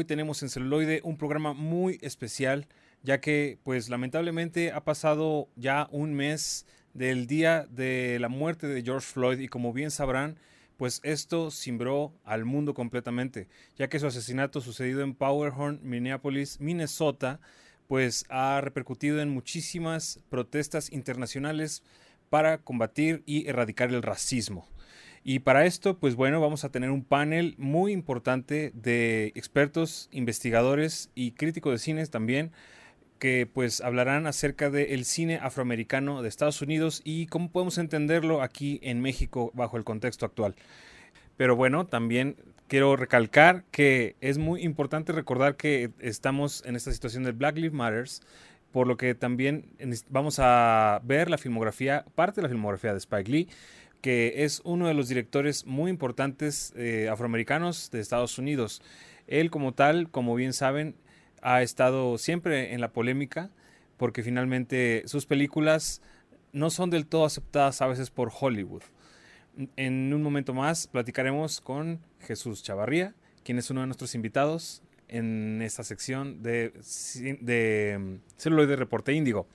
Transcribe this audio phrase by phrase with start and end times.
[0.00, 2.66] hoy tenemos en celuloide un programa muy especial,
[3.02, 8.82] ya que pues lamentablemente ha pasado ya un mes del día de la muerte de
[8.82, 10.38] George Floyd y como bien sabrán,
[10.78, 17.38] pues esto cimbró al mundo completamente, ya que su asesinato sucedido en Powerhorn, Minneapolis, Minnesota,
[17.86, 21.82] pues ha repercutido en muchísimas protestas internacionales
[22.30, 24.66] para combatir y erradicar el racismo.
[25.22, 31.10] Y para esto, pues bueno, vamos a tener un panel muy importante de expertos, investigadores
[31.14, 32.52] y críticos de cines también,
[33.18, 38.80] que pues hablarán acerca del cine afroamericano de Estados Unidos y cómo podemos entenderlo aquí
[38.82, 40.54] en México bajo el contexto actual.
[41.36, 47.24] Pero bueno, también quiero recalcar que es muy importante recordar que estamos en esta situación
[47.24, 48.22] del Black Lives Matters,
[48.72, 49.66] por lo que también
[50.08, 53.48] vamos a ver la filmografía, parte de la filmografía de Spike Lee,
[54.00, 58.82] que es uno de los directores muy importantes eh, afroamericanos de Estados Unidos.
[59.26, 60.94] Él como tal, como bien saben,
[61.42, 63.50] ha estado siempre en la polémica
[63.96, 66.00] porque finalmente sus películas
[66.52, 68.82] no son del todo aceptadas a veces por Hollywood.
[69.76, 73.14] En un momento más platicaremos con Jesús Chavarría,
[73.44, 76.72] quien es uno de nuestros invitados en esta sección de,
[77.40, 79.46] de mm, celuloide reporte índigo.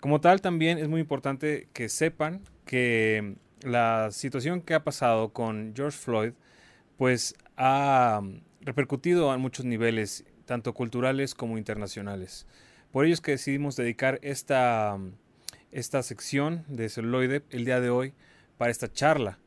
[0.00, 5.72] Como tal, también es muy importante que sepan que la situación que ha pasado con
[5.74, 6.32] George Floyd,
[6.96, 12.46] pues ha mm, repercutido a muchos niveles tanto culturales como internacionales.
[12.92, 14.98] Por ello es que decidimos dedicar esta,
[15.72, 18.14] esta sección de celuloide el día de hoy
[18.58, 19.38] para esta charla.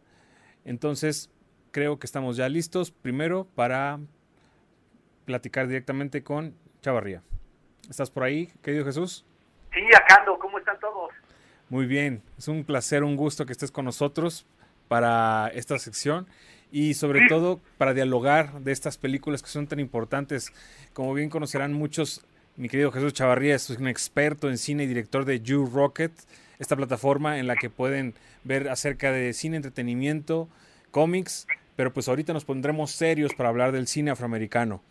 [0.66, 1.30] Entonces,
[1.72, 4.00] creo que estamos ya listos primero para
[5.26, 7.22] platicar directamente con Chavarría.
[7.90, 9.26] ¿Estás por ahí, querido Jesús?
[9.73, 10.38] Sí, acá ando.
[10.40, 11.12] ¿Cómo están todos?
[11.70, 12.22] Muy bien.
[12.38, 14.46] Es un placer, un gusto que estés con nosotros
[14.88, 16.26] para esta sección
[16.72, 20.54] y sobre todo para dialogar de estas películas que son tan importantes.
[20.94, 22.26] Como bien conocerán muchos,
[22.56, 26.14] mi querido Jesús Chavarría es un experto en cine y director de You Rocket,
[26.58, 28.14] esta plataforma en la que pueden
[28.45, 30.48] ver acerca de cine, entretenimiento,
[30.92, 34.82] cómics, pero pues ahorita nos pondremos serios para hablar del cine afroamericano.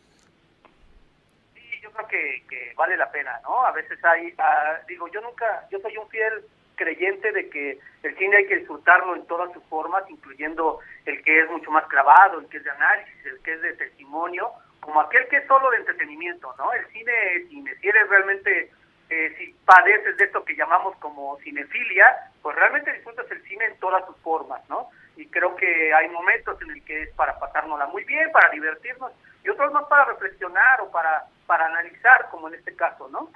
[1.54, 3.64] Sí, yo creo que, vale la pena, ¿no?
[3.64, 6.44] A veces hay, ah, digo, yo nunca, yo soy un fiel
[6.76, 11.40] creyente de que el cine hay que disfrutarlo en todas sus formas, incluyendo el que
[11.40, 15.00] es mucho más clavado, el que es de análisis, el que es de testimonio, como
[15.00, 16.72] aquel que es solo de entretenimiento, ¿no?
[16.72, 17.12] El cine
[17.48, 17.74] cine.
[17.80, 18.70] Si eres realmente,
[19.10, 23.78] eh, si padeces de esto que llamamos como cinefilia, pues realmente disfrutas el cine en
[23.80, 24.88] todas sus formas, ¿no?
[25.16, 29.12] Y creo que hay momentos en el que es para pasárnosla muy bien, para divertirnos,
[29.42, 33.30] y otros más para reflexionar o para, para analizar, como en este caso, ¿no?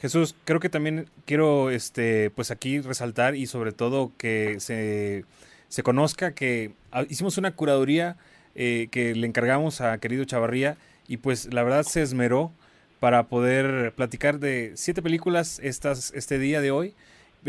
[0.00, 5.24] Jesús, creo que también quiero este, pues aquí resaltar y sobre todo que se,
[5.68, 8.16] se conozca que ah, hicimos una curaduría
[8.54, 10.76] eh, que le encargamos a querido Chavarría
[11.08, 12.52] y pues la verdad se esmeró
[13.00, 16.94] para poder platicar de siete películas estas, este día de hoy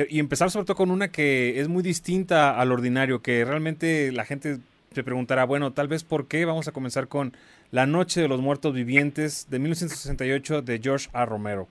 [0.10, 4.26] y empezar sobre todo con una que es muy distinta al ordinario, que realmente la
[4.26, 4.60] gente
[4.94, 7.34] se preguntará, bueno, tal vez por qué vamos a comenzar con
[7.72, 11.26] La Noche de los Muertos Vivientes de 1968 de George A.
[11.26, 11.68] Romero.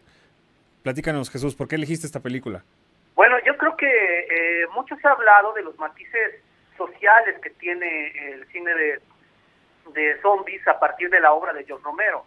[0.87, 2.63] Platícanos, Jesús, ¿por qué elegiste esta película?
[3.17, 6.41] Bueno, yo creo que eh, mucho se ha hablado de los matices
[6.77, 9.01] sociales que tiene el cine de,
[9.93, 12.25] de zombies a partir de la obra de George Romero.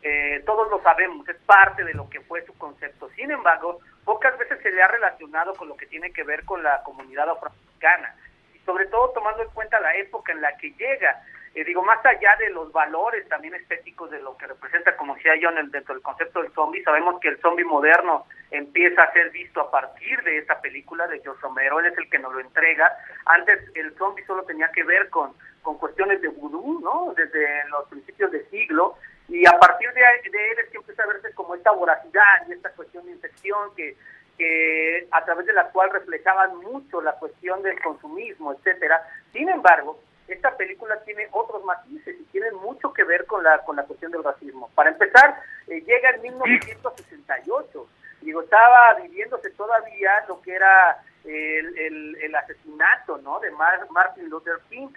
[0.00, 3.10] Eh, todos lo sabemos, es parte de lo que fue su concepto.
[3.10, 6.62] Sin embargo, pocas veces se le ha relacionado con lo que tiene que ver con
[6.62, 8.16] la comunidad afroamericana,
[8.54, 11.22] y sobre todo tomando en cuenta la época en la que llega.
[11.54, 15.36] Eh, digo, más allá de los valores también estéticos de lo que representa, como decía
[15.36, 19.12] yo, en el, dentro del concepto del zombie, sabemos que el zombie moderno empieza a
[19.12, 22.32] ser visto a partir de esta película de George Romero, él es el que nos
[22.32, 22.96] lo entrega.
[23.26, 25.32] Antes el zombie solo tenía que ver con,
[25.62, 27.14] con cuestiones de vudú, ¿no?
[27.14, 28.96] Desde los principios de siglo,
[29.28, 32.52] y a partir de, de él es que empieza a verse como esta voracidad y
[32.52, 33.96] esta cuestión de infección que
[34.38, 39.02] que a través de la cual reflejaban mucho la cuestión del consumismo, etcétera.
[39.32, 39.98] Sin embargo,
[40.28, 44.12] esta película tiene otros matices y tiene mucho que ver con la con la cuestión
[44.12, 44.70] del racismo.
[44.74, 47.88] Para empezar, eh, llega en 1968.
[48.20, 53.38] Digo, estaba viviéndose todavía lo que era el, el, asesinato ¿no?
[53.40, 54.88] de Martin Luther King.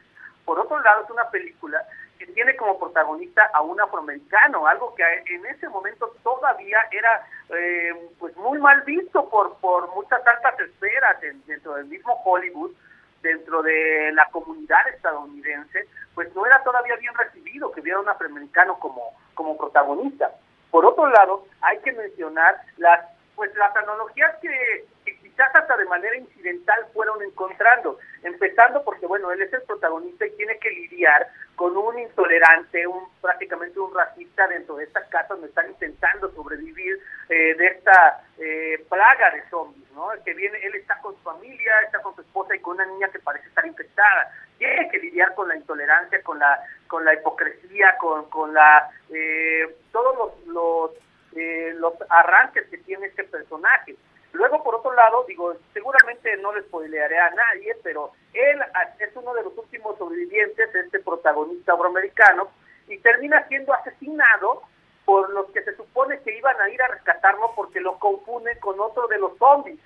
[0.46, 1.86] Por otro lado, es una película
[2.18, 8.10] que tiene como protagonista a un afroamericano, algo que en ese momento todavía era eh,
[8.20, 12.72] pues muy mal visto por, por muchas altas esferas dentro del mismo Hollywood
[13.22, 18.80] dentro de la comunidad estadounidense, pues no era todavía bien recibido que hubiera un afroamericano
[18.80, 19.02] como,
[19.34, 20.32] como protagonista.
[20.70, 23.02] Por otro lado, hay que mencionar las
[23.42, 29.42] pues las analogías que, quizás hasta de manera incidental fueron encontrando, empezando porque, bueno, él
[29.42, 34.76] es el protagonista y tiene que lidiar con un intolerante, un prácticamente un racista dentro
[34.76, 40.10] de esta casa donde están intentando sobrevivir eh, de esta eh, plaga de zombies, ¿no?
[40.26, 43.10] Que viene, él está con su familia, está con su esposa y con una niña
[43.10, 44.34] que parece estar infectada.
[44.58, 49.76] Tiene que lidiar con la intolerancia, con la con la hipocresía, con, con la eh,
[49.92, 50.92] todos los, los,
[51.76, 53.96] los arranques que tiene este personaje.
[54.34, 58.60] Luego, por otro lado, digo, seguramente no le spoilearé a nadie, pero él
[59.00, 62.50] es uno de los últimos sobrevivientes, este protagonista afroamericano,
[62.88, 64.64] y termina siendo asesinado
[65.12, 68.80] por los que se supone que iban a ir a rescatarlo porque lo confunden con
[68.80, 69.78] otro de los zombies.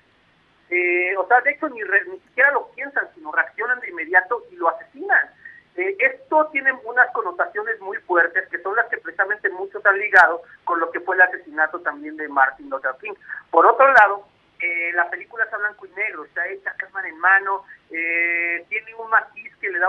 [0.70, 4.54] Eh, o sea, de hecho, ni, ni siquiera lo piensan, sino reaccionan de inmediato y
[4.54, 5.28] lo asesinan.
[5.74, 10.42] Eh, esto tiene unas connotaciones muy fuertes que son las que precisamente muchos han ligado
[10.62, 13.14] con lo que fue el asesinato también de Martin Luther King.
[13.50, 14.28] Por otro lado,
[14.60, 19.10] eh, la película está blanco y negro, está hecha cámara en mano, eh, tiene un
[19.10, 19.88] matiz que le da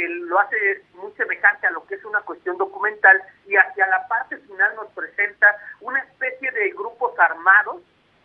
[0.00, 4.08] que lo hace muy semejante a lo que es una cuestión documental y hacia la
[4.08, 7.82] parte final nos presenta una especie de grupos armados,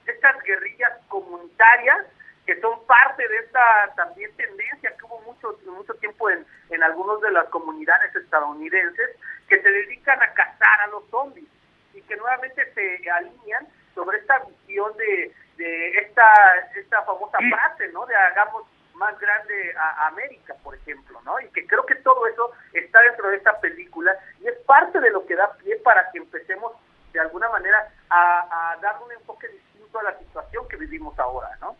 [0.07, 2.05] estas guerrillas comunitarias
[2.45, 7.19] que son parte de esta también tendencia que hubo mucho mucho tiempo en, en algunas
[7.19, 9.09] de las comunidades estadounidenses
[9.49, 11.49] que se dedican a cazar a los zombies
[11.93, 16.23] y que nuevamente se alinean sobre esta visión de de esta,
[16.75, 18.05] esta famosa frase, ¿no?
[18.05, 18.63] De hagamos
[18.95, 21.39] más grande a América, por ejemplo, ¿no?
[21.39, 24.11] Y que creo que todo eso está dentro de esta película
[24.41, 26.71] y es parte de lo que da pie para que empecemos
[27.13, 31.75] de alguna manera a, dar un enfoque distinto a la situación que vivimos ahora, ¿no?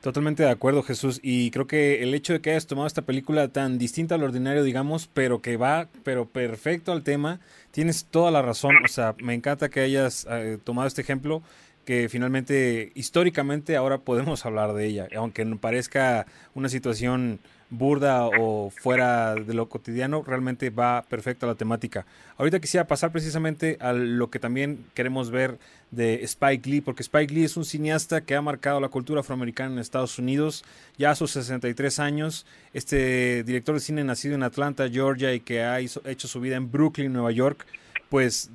[0.00, 1.18] Totalmente de acuerdo, Jesús.
[1.22, 4.62] Y creo que el hecho de que hayas tomado esta película tan distinta al ordinario,
[4.62, 7.40] digamos, pero que va, pero perfecto al tema,
[7.72, 8.76] tienes toda la razón.
[8.84, 11.42] O sea, me encanta que hayas eh, tomado este ejemplo
[11.86, 17.38] que finalmente históricamente ahora podemos hablar de ella, aunque parezca una situación
[17.70, 22.04] burda o fuera de lo cotidiano, realmente va perfecta la temática.
[22.38, 25.58] Ahorita quisiera pasar precisamente a lo que también queremos ver
[25.90, 29.72] de Spike Lee, porque Spike Lee es un cineasta que ha marcado la cultura afroamericana
[29.72, 30.64] en Estados Unidos
[30.98, 32.46] ya a sus 63 años.
[32.72, 36.70] Este director de cine nacido en Atlanta, Georgia, y que ha hecho su vida en
[36.70, 37.66] Brooklyn, Nueva York,
[38.10, 38.50] pues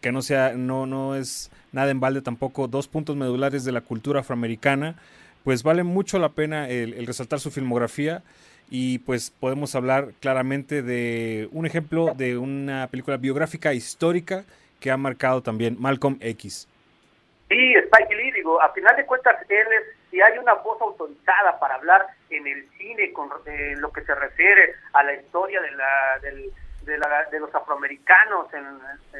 [0.00, 3.80] que no sea, no, no es nada en balde tampoco, dos puntos medulares de la
[3.80, 4.96] cultura afroamericana,
[5.44, 8.22] pues vale mucho la pena el, resaltar su filmografía
[8.68, 14.44] y pues podemos hablar claramente de un ejemplo de una película biográfica histórica
[14.80, 16.68] que ha marcado también Malcolm X.
[17.48, 21.58] Sí, Spike Lee, digo, a final de cuentas, él es, si hay una voz autorizada
[21.58, 25.70] para hablar en el cine con eh, lo que se refiere a la historia de
[25.72, 28.64] la, del, de, la, de los afroamericanos en,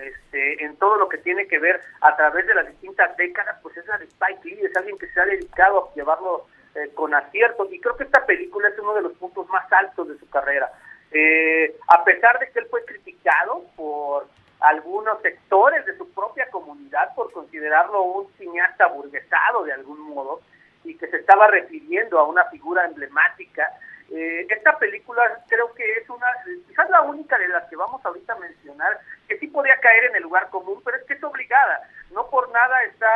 [0.01, 3.77] este, en todo lo que tiene que ver a través de las distintas décadas, pues
[3.77, 7.15] es la de Spike Lee, es alguien que se ha dedicado a llevarlo eh, con
[7.15, 10.29] acierto y creo que esta película es uno de los puntos más altos de su
[10.31, 10.71] carrera.
[11.11, 14.27] Eh, a pesar de que él fue criticado por
[14.61, 20.41] algunos sectores de su propia comunidad por considerarlo un cineasta burguesado de algún modo
[20.87, 23.69] y que se estaba refiriendo a una figura emblemática
[24.11, 26.27] eh, esta película creo que es una,
[26.69, 30.17] quizás la única de las que vamos ahorita a mencionar, que sí podría caer en
[30.17, 31.89] el lugar común, pero es que es obligada.
[32.13, 33.09] No por nada está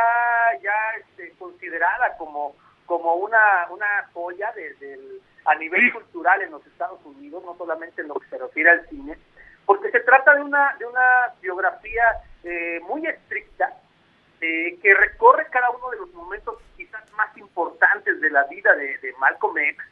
[0.61, 4.99] ya este, considerada como, como una, una joya de,
[5.45, 8.87] a nivel cultural en los Estados Unidos, no solamente en lo que se refiere al
[8.89, 9.17] cine,
[9.65, 12.03] porque se trata de una, de una biografía
[12.43, 13.71] eh, muy estricta,
[14.41, 18.97] eh, que recorre cada uno de los momentos quizás más importantes de la vida de,
[18.97, 19.83] de Malcolm X,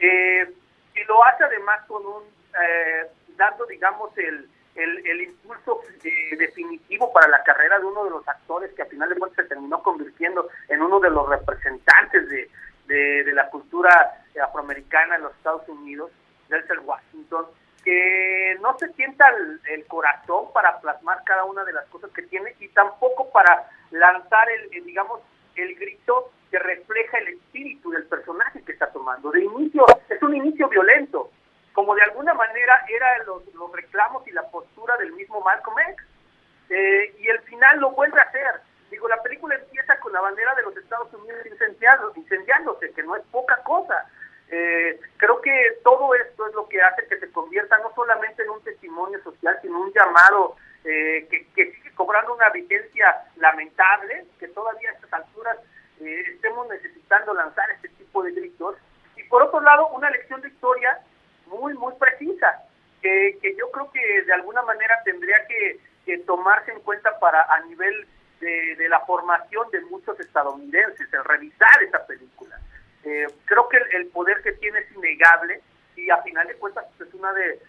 [0.00, 0.52] eh,
[0.94, 2.22] y lo hace además con un,
[2.60, 8.28] eh, dando, digamos, el, el, impulso eh, definitivo para la carrera de uno de los
[8.28, 12.48] actores que a final de cuentas se terminó convirtiendo en uno de los representantes de,
[12.86, 16.10] de, la cultura afroamericana en los Estados Unidos,
[16.48, 17.46] Denzel Washington,
[17.88, 19.24] que no se sienta
[19.70, 24.46] el, corazón para plasmar cada una de las cosas que tiene y tampoco para lanzar
[24.50, 25.22] el digamos,
[25.56, 29.30] el grito que refleja el espíritu del personaje que está tomando.
[29.30, 31.30] De inicio, es un inicio violento,
[31.72, 36.04] como de alguna manera eran los, los reclamos y la postura del mismo Malcolm X.
[36.68, 38.60] Eh, y el final lo vuelve a hacer.
[38.90, 43.22] Digo, la película empieza con la bandera de los Estados Unidos incendiándose, que no es
[43.30, 44.04] poca cosa.
[44.50, 48.50] Eh, creo que todo esto es lo que hace que se convierta no solamente en
[48.50, 54.90] un testimonio social, sino un llamado eh, que, sigue cobrando una vigencia lamentable, que todavía
[54.90, 55.58] a estas alturas
[56.00, 58.76] eh, estemos necesitando lanzar este tipo de gritos.
[59.16, 60.98] Y por otro lado, una lección de historia
[61.46, 62.62] muy, muy precisa,
[63.02, 67.60] que, yo creo que de alguna manera tendría que, que tomarse en cuenta para a
[67.64, 68.06] nivel
[68.40, 72.58] de, de, la formación de muchos estadounidenses, el revisar esa película.
[73.04, 75.60] Eh, creo que el, poder que tiene es innegable
[75.96, 77.60] y a final de cuentas pues, es una de,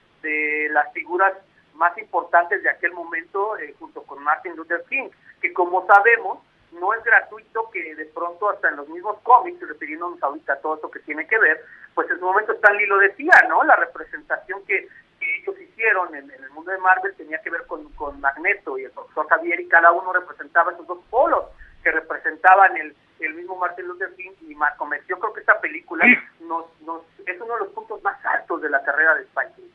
[0.72, 1.34] las figuras
[1.76, 5.10] más importantes de aquel momento eh, junto con Martin Luther King,
[5.42, 6.40] que como sabemos
[6.72, 10.76] no es gratuito que de pronto hasta en los mismos cómics, refiriéndonos ahorita a todo
[10.76, 11.64] esto que tiene que ver,
[11.96, 13.64] pues en su momento Stan Lee lo decía, ¿no?
[13.64, 14.88] La representación que,
[15.22, 18.92] ellos hicieron en, el mundo de Marvel tenía que ver con, con Magneto y el
[18.92, 21.46] profesor Javier y cada uno representaba esos dos polos
[21.84, 25.06] que representaban el, el mismo Martin Luther King y Malcolm X.
[25.10, 26.06] Yo creo que esta película
[26.48, 29.72] nos, nos, es uno de los puntos más altos de la carrera de Spike Lee.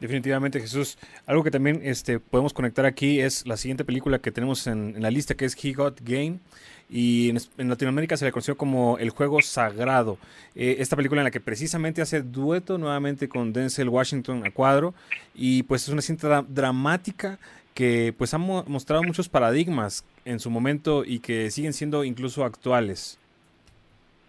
[0.00, 0.98] Definitivamente, Jesús.
[1.26, 5.10] Algo que también este, podemos conectar aquí es la siguiente película que tenemos en, la
[5.10, 6.40] lista, que es He Got Game.
[6.90, 10.18] Y en, Latinoamérica se le conoció como El Juego Sagrado.
[10.54, 14.94] Eh, esta película en la que precisamente hace dueto nuevamente con Denzel Washington a cuadro.
[15.34, 17.38] Y pues es una cinta dramática
[17.72, 23.18] que pues ha mostrado muchos paradigmas en su momento y que siguen siendo incluso actuales.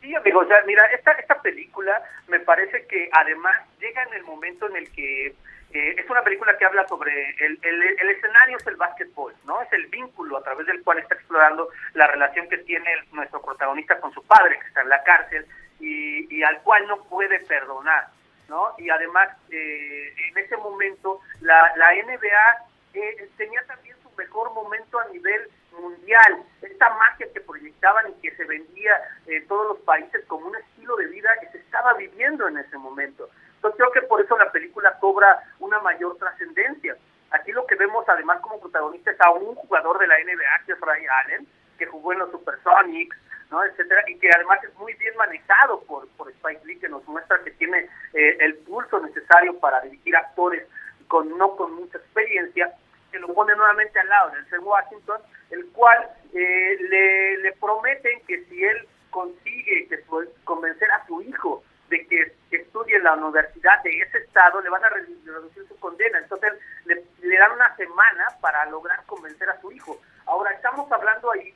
[0.01, 4.23] Sí, amigo, o sea, mira, esta, esta película me parece que además llega en el
[4.23, 5.33] momento en el que
[5.75, 9.61] es una película que habla sobre el, el, escenario es el básquetbol, ¿no?
[9.61, 13.99] Es el vínculo a través del cual está explorando la relación que tiene nuestro protagonista
[13.99, 15.45] con su padre, que está en la cárcel,
[15.79, 18.07] y, y al cual no puede perdonar,
[18.47, 18.73] ¿no?
[18.77, 24.97] Y además, eh, en ese momento, la, la NBA eh, tenía también su mejor momento
[24.99, 25.41] a nivel
[25.81, 28.93] mundial, esta magia que proyectaban y que se vendía
[29.27, 32.77] en todos los países como un estilo de vida que se estaba viviendo en ese
[32.77, 33.29] momento.
[33.55, 36.95] Entonces creo que por eso la película cobra una mayor trascendencia.
[37.31, 40.73] Aquí lo que vemos además como protagonista es a un jugador de la NBA, que
[40.73, 43.17] es Ray Allen, que jugó en los Supersonics,
[43.51, 43.63] ¿no?
[43.63, 47.43] etcétera, y que además es muy bien manejado por, por Spike Lee, que nos muestra
[47.43, 50.67] que tiene eh, el pulso necesario para dirigir actores
[51.07, 52.71] con no con mucha experiencia,
[53.11, 55.21] que lo pone nuevamente al lado del Washington,
[55.51, 60.03] el cual eh, le, le prometen que si él consigue que
[60.43, 64.83] convencer a su hijo de que, estudie en la universidad de ese estado, le van
[64.83, 66.17] a reducir su condena.
[66.19, 66.53] Entonces
[66.85, 69.99] le, dan una semana para lograr convencer a su hijo.
[70.25, 71.53] Ahora, estamos hablando ahí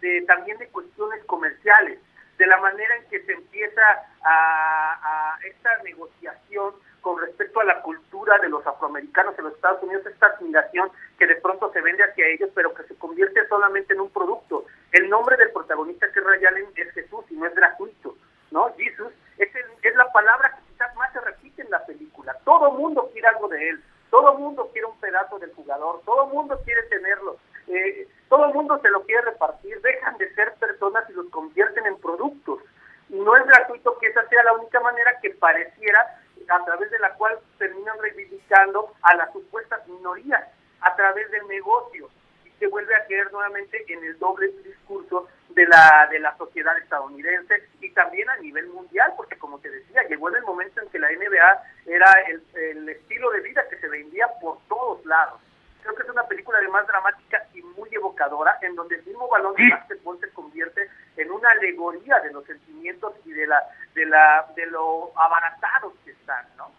[0.00, 2.00] de, también de cuestiones comerciales,
[2.36, 3.82] de la manera en que se empieza
[4.22, 9.82] a, a esta negociación con respecto a la cultura de los afroamericanos en los Estados
[9.82, 13.94] Unidos, esta admiración que de pronto se vende hacia ellos, pero que se convierte solamente
[13.94, 14.64] en un producto.
[14.92, 18.16] El nombre del protagonista que es Ray Allen es Jesús y no es gratuito,
[18.50, 18.72] ¿no?
[18.76, 19.48] Jesus es,
[19.82, 22.36] es la palabra que quizás más se repite en la película.
[22.44, 26.60] Todo mundo quiere algo de él, todo mundo quiere un pedazo del jugador, todo mundo
[26.64, 27.36] quiere tenerlo,
[27.68, 31.96] eh, todo mundo se lo quiere repartir, dejan de ser personas y los convierten en
[32.00, 32.60] productos.
[33.08, 36.98] Y no es gratuito que esa sea la única manera que pareciera a través de
[36.98, 40.44] la cual terminan reivindicando a las supuestas minorías
[40.80, 42.10] a través del negocio
[42.44, 46.76] y se vuelve a creer nuevamente en el doble discurso de la de la sociedad
[46.78, 50.88] estadounidense y también a nivel mundial porque como te decía llegó en el momento en
[50.90, 55.40] que la NBA era el, el estilo de vida que se vendía por todos lados
[55.82, 59.54] creo que es una película además dramática y muy evocadora en donde el mismo balón
[59.54, 63.62] de básquetbol se convierte en una alegoría de los sentimientos y de la
[63.94, 66.70] de la de lo abaratados que están no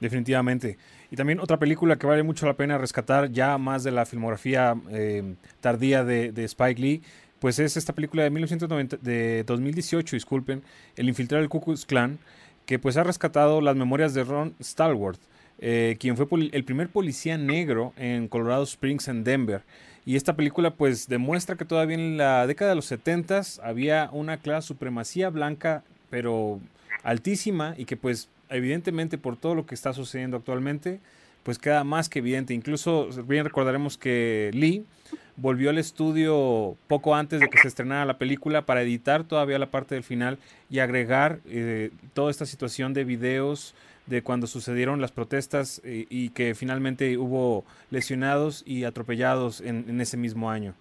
[0.00, 0.78] definitivamente.
[1.10, 4.74] Y también otra película que vale mucho la pena rescatar ya más de la filmografía
[4.90, 7.02] eh, tardía de, de Spike Lee
[7.40, 10.62] pues es esta película de, 1990, de 2018, disculpen,
[10.94, 12.18] El infiltrado del Ku Klux Klan,
[12.66, 15.20] que pues ha rescatado las memorias de Ron Stallworth,
[15.60, 19.62] eh, quien fue el primer policía negro en Colorado Springs, en Denver.
[20.06, 24.38] Y esta película pues demuestra que todavía en la década de los 70 había una
[24.38, 26.60] clara supremacía blanca, pero
[27.02, 30.98] altísima, y que pues evidentemente por todo lo que está sucediendo actualmente,
[31.42, 32.54] pues queda más que evidente.
[32.54, 34.84] Incluso bien recordaremos que Lee
[35.36, 39.70] volvió al estudio poco antes de que se estrenara la película para editar todavía la
[39.70, 40.38] parte del final
[40.68, 43.74] y agregar eh, toda esta situación de videos
[44.10, 50.16] de cuando sucedieron las protestas eh, y que finalmente hubo lesionados y atropellados en, ese
[50.16, 50.74] mismo año.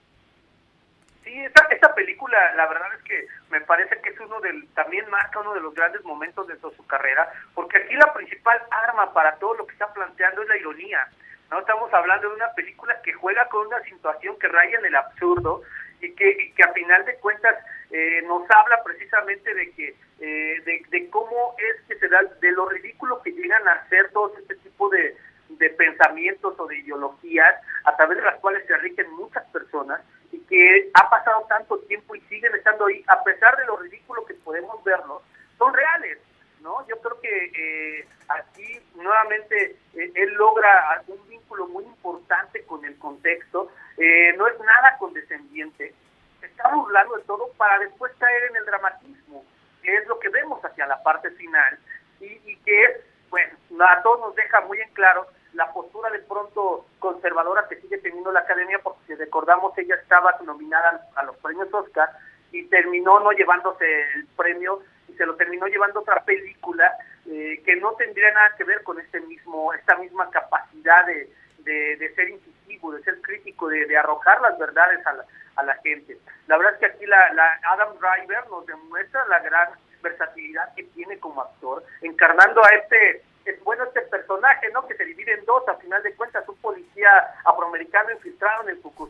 [1.24, 5.08] Sí, esta, esta, película, la verdad es que me parece que es uno del, también
[5.12, 9.36] marca uno de los grandes momentos de su carrera, porque aquí la principal arma para
[9.36, 11.08] todo lo que está planteando es la ironía.
[11.52, 14.96] No estamos hablando de una película que juega con una situación que raya en el
[14.96, 15.62] absurdo
[16.02, 17.56] y que, que a final de cuentas
[17.92, 22.68] eh, nos habla precisamente de que eh, de, cómo es que se da de lo
[22.70, 25.16] ridículo que llegan a ser todos este tipo de,
[25.50, 30.40] de pensamientos o de ideologías a través de las cuales se enriquen muchas personas y
[30.42, 34.36] que ha pasado tanto tiempo y siguen estando ahí a pesar de lo ridículo que
[34.36, 35.24] podemos verlos
[35.58, 36.20] son reales
[36.62, 42.98] no yo creo que eh, aquí nuevamente él logra un vínculo muy importante con el
[42.98, 45.94] contexto, eh, no es nada condescendiente,
[46.40, 49.44] se está burlando de todo para después caer en el dramatismo.
[49.82, 51.78] Que es lo que vemos hacia la parte final
[52.20, 52.92] y, y que es,
[53.30, 53.54] bueno,
[53.88, 58.32] a todos nos deja muy en claro la postura de pronto conservadora que sigue teniendo
[58.32, 62.10] la academia, porque si recordamos ella estaba nominada a los premios Oscar
[62.52, 66.92] y terminó no llevándose el premio y se lo terminó llevando otra película
[67.28, 71.30] eh, que no tendría nada que ver con este mismo esta misma capacidad de,
[71.64, 72.30] de, ser
[72.70, 76.18] incisivo, de ser crítico, de, arrojar las verdades a la, a la gente.
[76.48, 79.70] La verdad es que aquí la, la Adam Driver nos demuestra la gran
[80.02, 84.86] versatilidad que tiene como actor, encarnando a este es bueno este personaje, ¿no?
[84.88, 87.10] Que se divide en dos, a final de cuentas, un policía
[87.46, 89.10] afroamericano infiltrado en el Ku.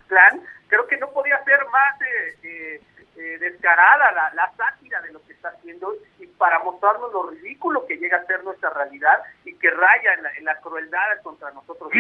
[0.68, 2.82] Creo que no podía ser más eh, eh,
[3.18, 7.86] eh, descarada la, la, sátira de lo que está haciendo y para mostrarnos lo ridículo
[7.86, 11.52] que llega a ser nuestra realidad y que raya en la, en la crueldad contra
[11.52, 11.92] nosotros.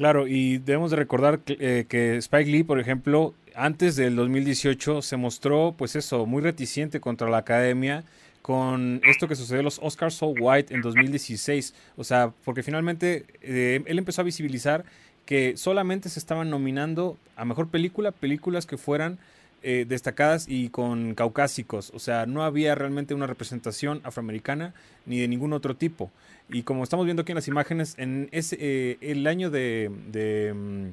[0.00, 5.18] Claro, y debemos de recordar que, que, Spike Lee, por ejemplo, antes del 2018 se
[5.18, 8.02] mostró, pues eso, muy reticente contra la academia
[8.40, 11.74] con esto que sucedió en los Oscars So White en 2016.
[11.98, 14.86] O sea, porque finalmente eh, él empezó a visibilizar
[15.26, 19.18] que solamente se estaban nominando a mejor película, películas que fueran
[19.62, 21.92] eh, destacadas y con caucásicos.
[21.94, 24.74] O sea, no había realmente una representación afroamericana
[25.06, 26.10] ni de ningún otro tipo.
[26.48, 30.54] Y como estamos viendo aquí en las imágenes, en ese, eh, el año de, de
[30.54, 30.88] mm,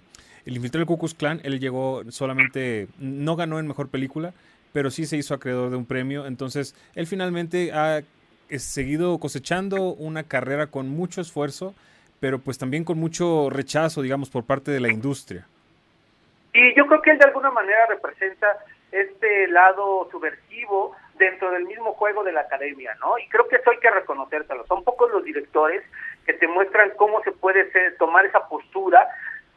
[0.46, 4.34] El infiltrado del Ku Klux Klan, él llegó solamente, no ganó en mejor película,
[4.74, 6.26] pero sí se hizo acreedor de un premio.
[6.28, 8.04] Entonces, él finalmente ha
[8.58, 11.74] seguido cosechando una carrera con mucho esfuerzo,
[12.20, 15.48] pero pues también con mucho rechazo, digamos, por parte de la industria.
[16.58, 18.48] Y yo creo que él de alguna manera representa
[18.92, 23.16] este lado subversivo dentro del mismo juego de la academia, ¿no?
[23.20, 24.66] Y creo que eso hay que reconocérselo.
[24.66, 25.84] Son pocos los directores
[26.26, 29.08] que te muestran cómo se puede tomar esa postura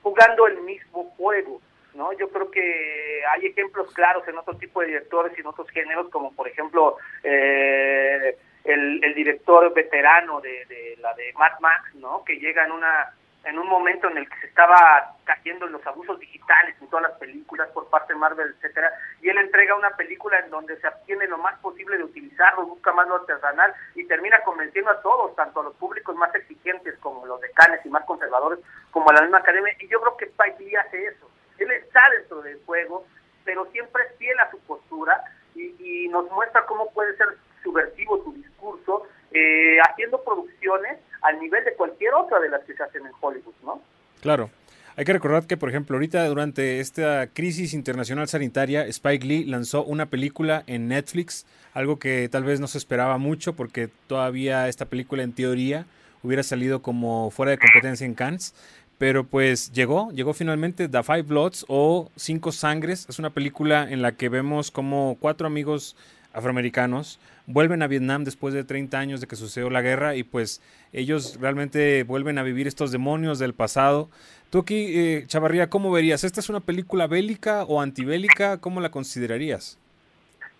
[0.03, 1.63] jugando el mismo juego.
[1.95, 2.13] ¿no?
[2.13, 6.11] Yo creo que hay ejemplos claros en otro tipo de directores y en otros géneros,
[6.11, 12.23] como por ejemplo eh, el, el, director veterano de, de, la de Mad Max, ¿no?
[12.25, 13.11] Que llega en una
[13.45, 17.09] en un momento en el que se estaba cayendo en los abusos digitales en todas
[17.09, 20.87] las películas por parte de Marvel, etcétera, y él entrega una película en donde se
[20.87, 25.35] abstiene lo más posible de utilizarlo, busca más lo artesanal y termina convenciendo a todos,
[25.37, 28.59] tanto a los públicos más exigentes como los decanes y más conservadores,
[28.91, 31.31] como a la misma academia, y yo creo que Spike Lee hace eso.
[31.59, 33.07] Él está dentro del juego,
[33.45, 35.23] pero siempre es fiel a su postura
[35.55, 37.29] y, nos muestra cómo puede ser
[37.63, 42.83] subversivo su discurso, eh, haciendo producciones al nivel de cualquier otra de las que se
[42.83, 43.81] hacen en Hollywood, ¿no?
[44.21, 44.51] Claro.
[44.97, 49.85] Hay que recordar que, por ejemplo, ahorita durante esta crisis internacional sanitaria, Spike Lee lanzó
[49.85, 54.87] una película en Netflix, algo que tal vez no se esperaba mucho porque todavía esta
[54.87, 55.87] película en teoría
[56.23, 58.55] hubiera salido como fuera de competencia en Cannes.
[58.99, 63.07] Pero pues llegó, llegó finalmente The Five Bloods o Cinco Sangres.
[63.09, 65.97] Es una película en la que vemos como cuatro amigos
[66.35, 67.19] afroamericanos
[67.53, 71.39] vuelven a Vietnam después de 30 años de que sucedió la guerra y pues ellos
[71.41, 74.09] realmente vuelven a vivir estos demonios del pasado.
[74.51, 76.25] Tú aquí, eh, Chavarría, ¿cómo verías?
[76.25, 78.61] ¿Esta es una película bélica o antibélica?
[78.61, 79.79] ¿Cómo la considerarías?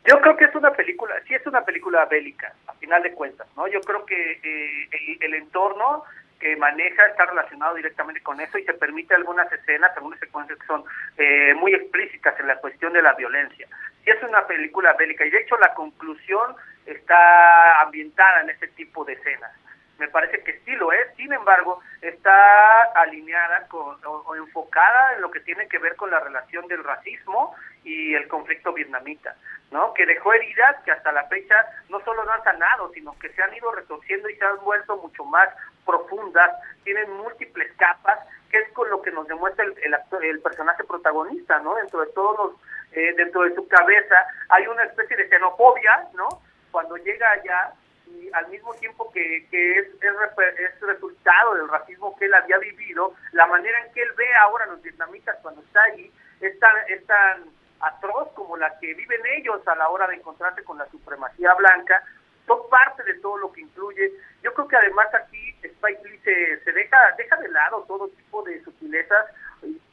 [0.07, 3.47] Yo creo que es una película, sí es una película bélica, a final de cuentas,
[3.57, 3.69] ¿no?
[3.69, 6.05] Yo creo que eh, el entorno
[6.41, 10.67] que maneja está relacionado directamente con eso y te permite algunas escenas, algunas secuencias que
[10.67, 10.83] son
[11.19, 13.69] eh, muy explícitas en la cuestión de la violencia.
[14.05, 19.05] Sí es una película bélica y de hecho la conclusión está ambientada en ese tipo
[19.05, 19.53] de escenas.
[19.99, 25.31] Me parece que sí lo es, sin embargo, está alineada con, o enfocada en lo
[25.31, 29.37] que tiene que ver con la relación del racismo y el conflicto vietnamita.
[29.71, 29.95] ¿no?
[29.95, 31.55] que dejó heridas que hasta la fecha
[31.89, 34.97] no solo no han sanado, sino que se han ido retorciendo y se han vuelto
[34.97, 35.49] mucho más
[35.87, 36.51] profundas,
[36.85, 38.19] tienen múltiples capas,
[38.51, 41.77] que es con lo que nos demuestra el, el, el personaje protagonista, ¿no?
[41.77, 42.61] Dentro de todos los,
[42.93, 46.29] eh, dentro de su cabeza hay una especie de xenofobia, ¿no?
[46.71, 47.73] Cuando llega allá
[48.07, 50.15] y al mismo tiempo que, que es, es,
[50.59, 54.65] es, resultado del racismo que él había vivido, la manera en que él ve ahora
[54.65, 57.45] a los vietnamitas cuando está allí es tan, es tan
[57.81, 62.03] atroz como la que viven ellos a la hora de encontrarse con la supremacía blanca,
[62.47, 64.13] son parte de todo lo que incluye.
[64.43, 68.43] Yo creo que además aquí Spike Lee se, se deja, deja de lado todo tipo
[68.43, 69.27] de sutilezas,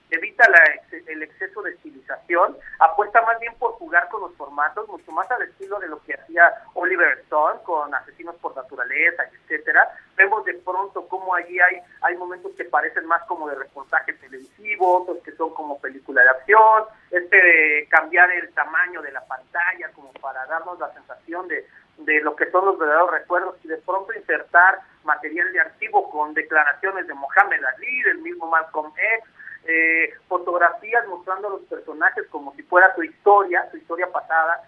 [0.10, 0.60] evita la,
[1.08, 5.42] el exceso de estilización, apuesta más bien por jugar con los formatos, mucho más al
[5.44, 9.90] estilo de lo que hacía Oliver Stone con Asesinos por Naturaleza, etcétera.
[10.16, 15.02] Vemos de pronto cómo allí hay, hay momentos que parecen más como de reportaje televisivo,
[15.02, 19.90] otros que son como película de acción, este de cambiar el tamaño de la pantalla
[19.94, 21.68] como para darnos la sensación de,
[21.98, 26.34] de lo que son los verdaderos recuerdos y de pronto insertar material de archivo con
[26.34, 29.30] declaraciones de Mohamed Ali, del mismo Malcolm X,
[29.68, 34.64] eh, fotografías mostrando a los personajes como si fuera su historia, su historia pasada.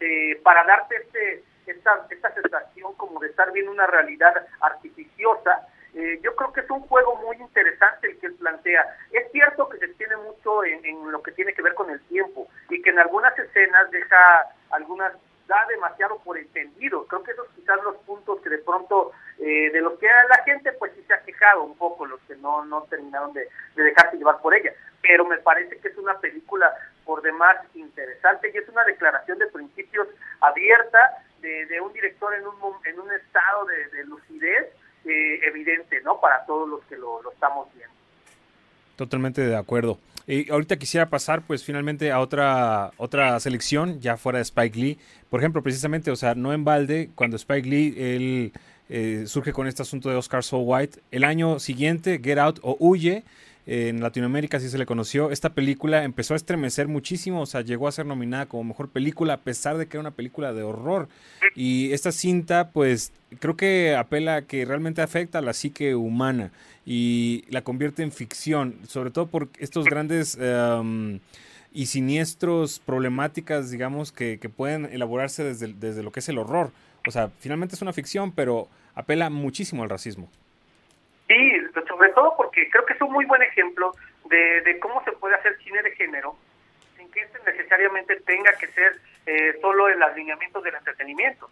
[0.00, 5.66] eh, para darte este, esta, esta sensación como de estar viendo una realidad artificiosa.
[5.94, 8.84] Eh, yo creo que es un juego muy interesante el que él plantea.
[9.10, 12.00] Es cierto que se tiene mucho en, en, lo que tiene que ver con el
[12.08, 15.14] tiempo y que en algunas escenas deja algunas
[15.46, 17.06] da demasiado por entendido.
[17.06, 20.72] Creo que esos quizás los puntos que de pronto eh, de los que la gente
[20.72, 24.16] pues sí se ha quejado un poco, los que no, no terminaron de, de dejarse
[24.16, 24.72] llevar por ella.
[25.02, 26.72] Pero me parece que es una película
[27.04, 30.08] por demás interesante y es una declaración de principios
[30.40, 30.98] abierta
[31.40, 34.66] de, de un director en un, en un estado de, de lucidez
[35.04, 36.20] eh, evidente, ¿no?
[36.20, 37.94] Para todos los que lo, lo estamos viendo.
[38.96, 39.98] Totalmente de acuerdo.
[40.26, 44.98] Y ahorita quisiera pasar, pues, finalmente a otra, otra selección, ya fuera de Spike Lee.
[45.30, 48.52] Por ejemplo, precisamente, o sea, no en balde, cuando Spike Lee,
[48.88, 52.76] eh, surge con este asunto de Oscar So White, el año siguiente, Get Out o
[52.80, 53.24] Huye,
[53.66, 55.30] en Latinoamérica así se le conoció.
[55.30, 59.34] Esta película empezó a estremecer muchísimo, o sea, llegó a ser nominada como mejor película
[59.34, 61.08] a pesar de que era una película de horror.
[61.56, 66.52] Y esta cinta, pues, creo que apela a que realmente afecta a la psique humana
[66.84, 71.18] y la convierte en ficción, sobre todo por estos grandes um,
[71.72, 76.70] y siniestros problemáticas, digamos, que, que pueden elaborarse desde, desde lo que es el horror.
[77.08, 80.28] O sea, finalmente es una ficción, pero apela muchísimo al racismo.
[81.28, 81.34] Sí,
[81.88, 83.92] sobre todo porque creo que es un muy buen ejemplo
[84.26, 86.36] de, de cómo se puede hacer cine de género
[86.96, 91.50] sin que este necesariamente tenga que ser eh, solo el alineamiento del entretenimiento.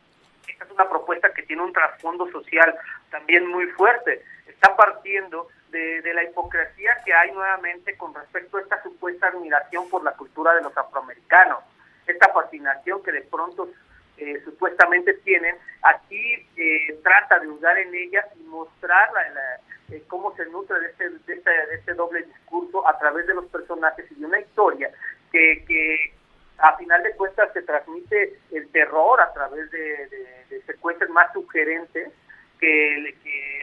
[0.49, 2.75] Esta es una propuesta que tiene un trasfondo social
[3.11, 4.23] también muy fuerte.
[4.47, 9.88] Está partiendo de, de, la hipocresía que hay nuevamente con respecto a esta supuesta admiración
[9.90, 11.64] por la cultura de los afroamericanos,
[12.07, 13.69] esta fascinación que de pronto
[14.17, 20.03] eh, supuestamente tienen, aquí eh, trata de usar en ella y mostrar la, la, eh,
[20.09, 23.47] cómo se nutre de este, de, este, de este doble discurso a través de los
[23.47, 24.90] personajes y de una historia
[25.31, 26.14] que, que
[26.59, 32.11] a final de cuentas se transmite el terror a través de, secuencias más sugerentes
[32.59, 33.09] que,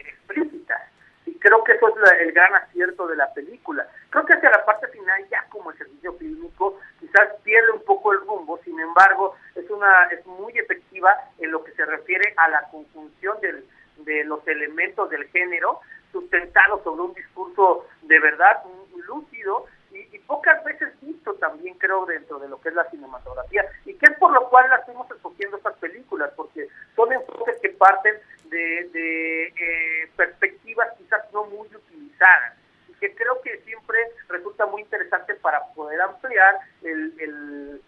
[0.06, 0.82] explícitas.
[1.26, 3.88] Y creo que eso es la, el gran acierto de la película.
[4.10, 8.20] Creo que hacia la parte final, ya como ejercicio fílmico, quizás pierde un poco el
[8.20, 12.68] rumbo, sin embargo, es una es muy efectiva en lo que se refiere a la
[12.70, 13.64] conjunción del,
[13.98, 15.80] de los elementos del género,
[16.12, 18.62] sustentado sobre un discurso de verdad
[19.06, 23.94] lúcido y, pocas veces visto también creo dentro de lo que es la cinematografía y
[23.94, 28.14] que es por lo cual las estamos escogiendo estas películas porque son enfoques que parten
[28.44, 32.54] de, eh, perspectivas quizás no muy utilizadas
[32.88, 33.98] y que creo que siempre
[34.28, 37.82] resulta muy interesante para poder ampliar el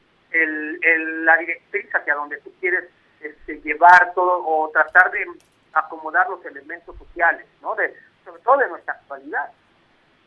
[1.25, 2.85] la directriz hacia donde tú quieres
[3.21, 5.27] este, llevar todo o tratar de
[5.73, 7.75] acomodar los elementos sociales, ¿no?
[7.75, 9.51] De, sobre todo de nuestra actualidad.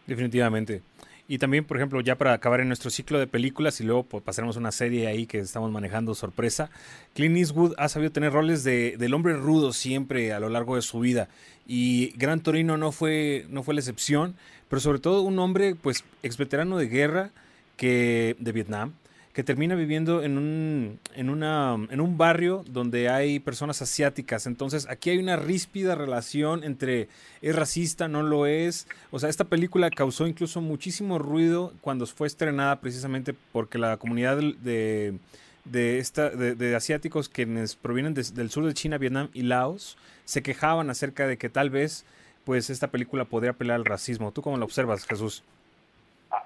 [0.05, 0.81] Definitivamente.
[1.29, 4.23] Y también, por ejemplo, ya para acabar en nuestro ciclo de películas y luego pues,
[4.23, 6.69] pasaremos una serie ahí que estamos manejando sorpresa,
[7.13, 10.81] Clint Eastwood ha sabido tener roles de, del hombre rudo siempre a lo largo de
[10.81, 11.27] su vida
[11.67, 14.35] y Gran Torino no fue, no fue la excepción,
[14.69, 17.31] pero sobre todo un hombre pues ex veterano de guerra
[17.75, 18.93] que, de Vietnam,
[19.37, 24.47] que termina viviendo en un, en, una, en un barrio donde hay personas asiáticas.
[24.47, 27.07] Entonces aquí hay una ríspida relación entre
[27.43, 28.87] es racista, no lo es.
[29.11, 34.37] O sea, esta película causó incluso muchísimo ruido cuando fue estrenada precisamente porque la comunidad
[34.37, 35.19] de,
[35.65, 40.41] de, esta, de, asiáticos quienes provienen de, del sur de China, Vietnam y Laos se
[40.41, 42.05] quejaban acerca de que tal vez
[42.43, 44.31] pues esta película podría apelar al racismo.
[44.31, 45.43] ¿Tú cómo lo observas, Jesús?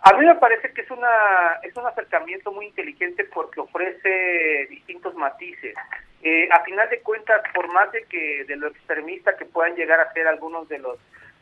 [0.03, 5.13] A mí me parece que es una es un acercamiento muy inteligente porque ofrece distintos
[5.13, 5.75] matices.
[6.23, 9.99] Eh, a final de cuentas, por más de que de lo extremista que puedan llegar
[9.99, 10.97] a ser algunos de los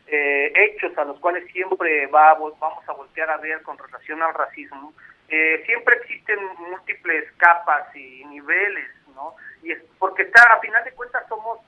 [0.08, 4.34] eh, hechos a los cuales siempre va, vamos a voltear a ver con relación al
[4.34, 4.94] racismo,
[5.30, 9.36] eh, siempre existen múltiples capas y niveles, ¿no?
[9.64, 11.60] Y es porque está a final de cuentas somos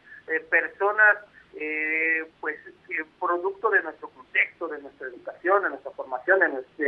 [0.49, 1.17] personas
[1.55, 6.85] eh, pues eh, producto de nuestro contexto, de nuestra educación, de nuestra formación, de, nuestro,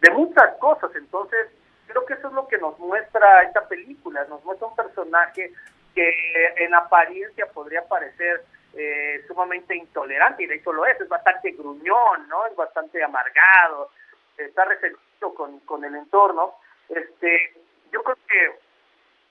[0.00, 0.90] de, muchas cosas.
[0.94, 1.48] Entonces,
[1.86, 5.52] creo que eso es lo que nos muestra esta película, nos muestra un personaje
[5.94, 11.52] que en apariencia podría parecer eh, sumamente intolerante, y de hecho lo es, es bastante
[11.52, 12.46] gruñón, ¿no?
[12.46, 13.90] Es bastante amargado,
[14.36, 16.56] está resentido con, con el entorno.
[16.88, 17.54] Este,
[17.92, 18.64] yo creo que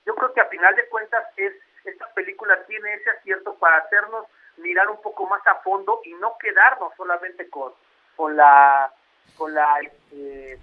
[0.06, 1.52] yo creo que a final de cuentas es
[1.84, 4.26] esta película tiene ese acierto para hacernos
[4.58, 7.72] mirar un poco más a fondo y no quedarnos solamente con
[8.16, 8.92] con la
[9.36, 9.80] con la
[10.12, 10.58] eh,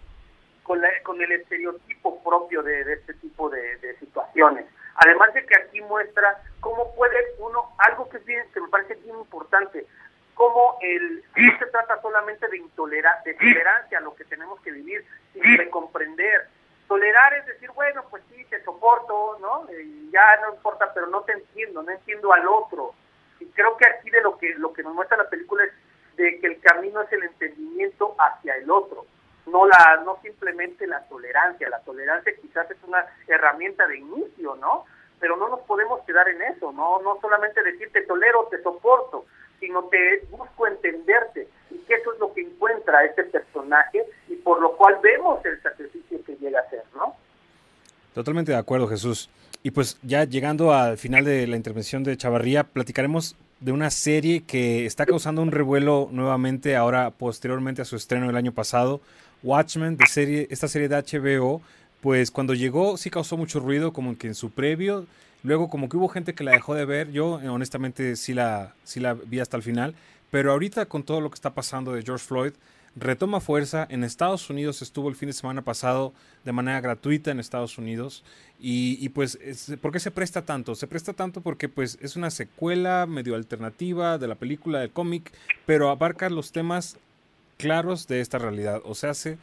[0.63, 4.65] con, la, con el estereotipo propio de, de este tipo de, de, situaciones.
[4.95, 8.95] Además de que aquí muestra cómo puede uno, algo que, es bien, que me parece
[8.95, 9.85] bien importante,
[10.35, 14.71] cómo el, no se trata solamente de, intolera, de tolerancia a lo que tenemos que
[14.71, 16.47] vivir, sino de comprender.
[16.87, 19.67] Tolerar es decir, bueno, pues sí, te soporto, ¿no?
[20.11, 22.93] ya no importa, pero no te entiendo, no entiendo al otro.
[23.41, 25.71] Y creo que aquí de lo que, lo que nos muestra la película es
[26.15, 29.05] de que el camino es el entendimiento hacia el otro,
[29.47, 31.67] no la no simplemente la tolerancia.
[31.69, 34.85] La tolerancia quizás es una herramienta de inicio, ¿no?
[35.19, 39.25] Pero no nos podemos quedar en eso, no no solamente decir te tolero, te soporto,
[39.59, 44.61] sino te busco entenderte y que eso es lo que encuentra este personaje y por
[44.61, 47.15] lo cual vemos el sacrificio que llega a ser, ¿no?
[48.13, 49.29] Totalmente de acuerdo, Jesús.
[49.63, 54.41] Y pues ya llegando al final de la intervención de Chavarría, platicaremos de una serie
[54.41, 59.01] que está causando un revuelo nuevamente ahora posteriormente a su estreno el año pasado,
[59.43, 61.61] Watchmen, de serie, esta serie de HBO,
[62.01, 65.05] pues cuando llegó sí causó mucho ruido, como que en su previo,
[65.43, 68.99] luego como que hubo gente que la dejó de ver, yo honestamente sí la, sí
[68.99, 69.93] la vi hasta el final,
[70.31, 72.53] pero ahorita con todo lo que está pasando de George Floyd,
[72.95, 73.87] retoma fuerza.
[73.89, 78.23] En Estados Unidos estuvo el fin de semana pasado de manera gratuita en Estados Unidos.
[78.59, 79.39] Y, pues,
[79.81, 80.75] ¿por qué se presta tanto?
[80.75, 85.31] Se presta tanto porque pues es una secuela medio alternativa de la película, del cómic,
[85.65, 86.97] pero abarca los temas
[87.57, 88.81] claros de esta realidad.
[88.85, 89.37] O sea, hace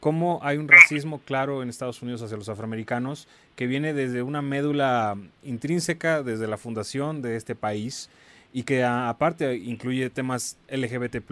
[0.00, 4.42] cómo hay un racismo claro en Estados Unidos hacia los afroamericanos que viene desde una
[4.42, 8.08] médula intrínseca, desde la fundación de este país
[8.52, 11.22] y que aparte incluye temas LGBT+.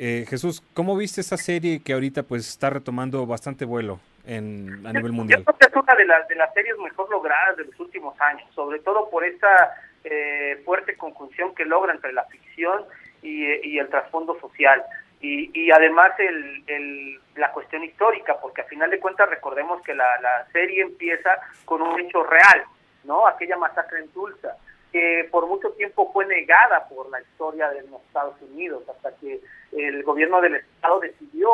[0.00, 4.92] Eh, Jesús, ¿cómo viste esta serie que ahorita pues está retomando bastante vuelo en, a
[4.92, 5.40] nivel mundial?
[5.40, 8.14] Yo creo que es una de las, de las series mejor logradas de los últimos
[8.20, 12.84] años, sobre todo por esa eh, fuerte conjunción que logra entre la ficción
[13.22, 14.84] y, el trasfondo social.
[15.20, 19.94] Y, y además el, el, la cuestión histórica, porque a final de cuentas recordemos que
[19.94, 22.62] la, la serie empieza con un hecho real,
[23.02, 23.26] ¿no?
[23.26, 24.56] Aquella masacre en Tulsa
[24.92, 29.40] que por mucho tiempo fue negada por la historia de los Estados Unidos, hasta que
[29.72, 31.50] el gobierno del Estado decidió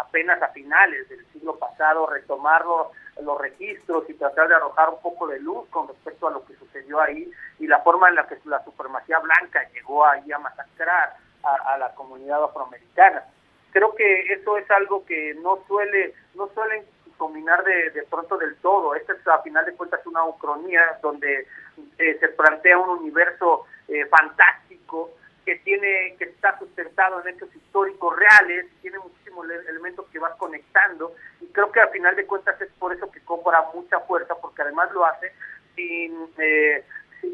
[0.00, 5.28] apenas a finales del siglo pasado retomar los registros y tratar de arrojar un poco
[5.28, 8.36] de luz con respecto a lo que sucedió ahí y la forma en la que
[8.44, 13.24] la supremacía blanca llegó ahí a masacrar a, la comunidad afroamericana.
[13.70, 16.84] Creo que eso es algo que no suele, no suelen
[17.24, 18.94] combinar de, de pronto del todo.
[18.94, 21.46] Esta es a final de cuentas una ucronía donde
[21.96, 25.10] eh, se plantea un universo eh, fantástico
[25.46, 31.14] que tiene que está sustentado en hechos históricos reales, tiene muchísimos elementos que vas conectando
[31.40, 34.60] y creo que al final de cuentas es por eso que cobra mucha fuerza porque
[34.60, 35.32] además lo hace
[35.74, 36.84] sin, eh,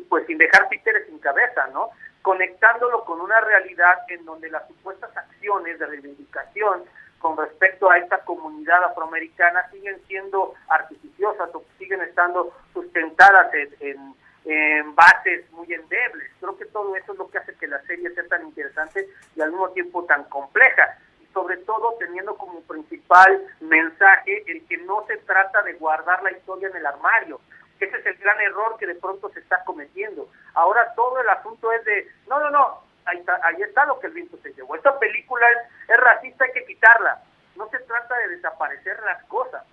[0.08, 1.90] pues sin dejar títeres sin cabeza, ¿no?
[2.22, 6.84] Conectándolo con una realidad en donde las supuestas acciones de reivindicación
[7.20, 14.94] con respecto a esta comunidad afroamericana siguen siendo artificiosas o siguen estando sustentadas en en
[14.94, 16.30] bases muy endebles.
[16.40, 19.40] Creo que todo eso es lo que hace que la serie sea tan interesante y
[19.40, 20.98] al mismo tiempo tan compleja.
[21.20, 26.32] Y sobre todo teniendo como principal mensaje el que no se trata de guardar la
[26.32, 27.40] historia en el armario.
[27.78, 30.28] Ese es el gran error que de pronto se está cometiendo.
[30.54, 34.06] Ahora todo el asunto es de, no, no, no, ahí está, ahí está lo que
[34.08, 34.74] el viento se llevó.
[34.74, 35.46] Esta película
[35.88, 37.22] es, racista, hay que quitarla.
[37.56, 39.64] No se trata de desaparecer las cosas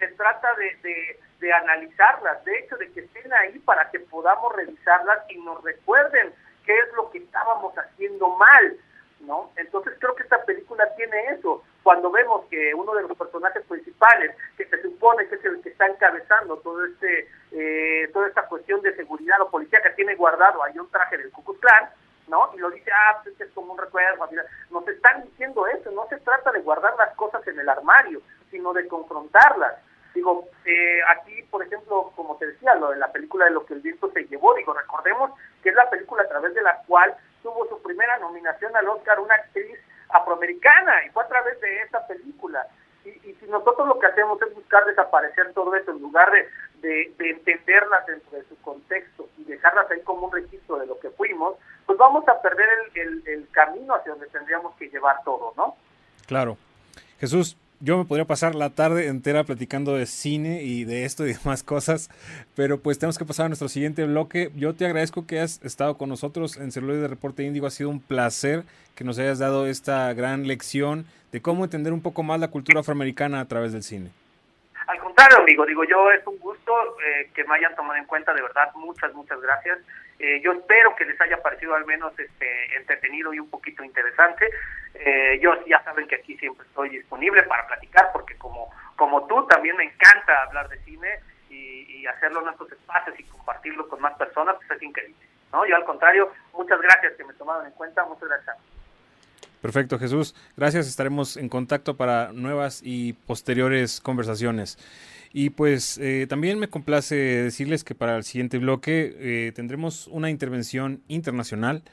[0.00, 5.18] se trata de, de, analizarlas, de hecho, de que estén ahí para que podamos revisarlas
[5.28, 6.32] y nos recuerden
[6.64, 8.76] qué es lo que estábamos haciendo mal,
[9.20, 9.50] ¿no?
[9.56, 11.62] Entonces creo que esta película tiene eso.
[11.82, 15.68] Cuando vemos que uno de los personajes principales, que se supone que es el que
[15.68, 20.62] está encabezando todo este, eh, toda esta cuestión de seguridad o policía que tiene guardado
[20.64, 21.60] ahí un traje del Ku Klux
[22.30, 22.50] ¿no?
[22.54, 24.26] Y lo dice, ah, pues es como un recuerdo.
[24.70, 28.72] Nos están diciendo eso, no se trata de guardar las cosas en el armario, sino
[28.72, 29.74] de confrontarlas.
[30.14, 33.74] Digo, eh, aquí, por ejemplo, como te decía, lo de la película de lo que
[33.74, 37.14] el viento se llevó, digo, recordemos que es la película a través de la cual
[37.42, 42.06] tuvo su primera nominación al Oscar una actriz afroamericana, y fue a través de esa
[42.06, 42.66] película.
[43.04, 47.30] Y, si nosotros lo que hacemos es buscar desaparecer todo eso en lugar de, de,
[47.30, 51.56] entenderlas dentro de su contexto y dejarlas ahí como un registro de lo que fuimos,
[51.86, 55.76] pues vamos a perder el, el camino hacia donde tendríamos que llevar todo, ¿no?
[56.26, 56.56] Claro.
[57.18, 61.32] Jesús, yo me podría pasar la tarde entera platicando de cine y de esto y
[61.32, 62.10] demás cosas,
[62.54, 64.50] pero pues tenemos que pasar a nuestro siguiente bloque.
[64.54, 67.66] Yo te agradezco que hayas estado con nosotros en Celuloide de Reporte Índigo.
[67.66, 68.64] Ha sido un placer
[68.94, 72.80] que nos hayas dado esta gran lección de cómo entender un poco más la cultura
[72.80, 74.10] afroamericana a través del cine.
[74.86, 78.34] Al contrario, amigo, digo yo, es un gusto eh, que me hayan tomado en cuenta,
[78.34, 79.78] de verdad, muchas, muchas gracias.
[80.20, 84.50] Eh, yo espero que les haya parecido al menos este entretenido y un poquito interesante.
[84.94, 89.46] Eh, yo ya saben que aquí siempre estoy disponible para platicar, porque como, como tú,
[89.46, 91.08] también me encanta hablar de cine
[91.48, 95.24] y, y hacerlo en estos espacios y compartirlo con más personas, pues es increíble.
[95.54, 95.64] ¿no?
[95.66, 98.56] Yo al contrario, muchas gracias que me tomaron en cuenta, muchas gracias.
[99.62, 100.34] Perfecto, Jesús.
[100.56, 100.86] Gracias.
[100.86, 104.78] Estaremos en contacto para nuevas y posteriores conversaciones.
[105.32, 110.28] Y pues eh, también me complace decirles que para el siguiente bloque eh, tendremos una
[110.28, 111.84] intervención internacional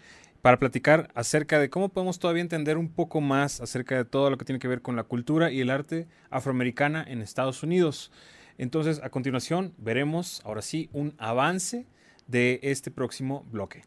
[0.42, 4.38] para platicar acerca de cómo podemos todavía entender un poco más acerca de todo lo
[4.38, 8.12] que tiene que ver con la cultura y el arte afroamericana en Estados Unidos.
[8.58, 11.86] Entonces, a continuación, veremos ahora sí un avance
[12.28, 13.84] de este próximo bloque.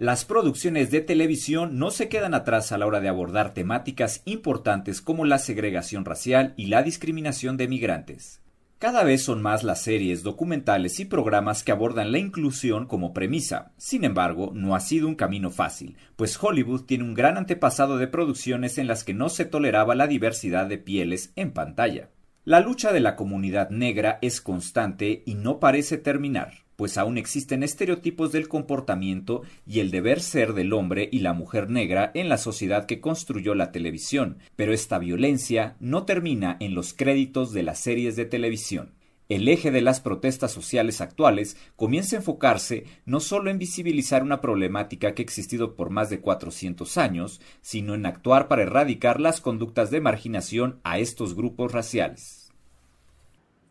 [0.00, 5.00] Las producciones de televisión no se quedan atrás a la hora de abordar temáticas importantes
[5.00, 8.40] como la segregación racial y la discriminación de migrantes.
[8.80, 13.72] Cada vez son más las series, documentales y programas que abordan la inclusión como premisa.
[13.76, 18.08] Sin embargo, no ha sido un camino fácil, pues Hollywood tiene un gran antepasado de
[18.08, 22.10] producciones en las que no se toleraba la diversidad de pieles en pantalla.
[22.44, 27.62] La lucha de la comunidad negra es constante y no parece terminar pues aún existen
[27.62, 32.38] estereotipos del comportamiento y el deber ser del hombre y la mujer negra en la
[32.38, 37.78] sociedad que construyó la televisión, pero esta violencia no termina en los créditos de las
[37.78, 38.94] series de televisión.
[39.30, 44.42] El eje de las protestas sociales actuales comienza a enfocarse no solo en visibilizar una
[44.42, 49.40] problemática que ha existido por más de 400 años, sino en actuar para erradicar las
[49.40, 52.43] conductas de marginación a estos grupos raciales.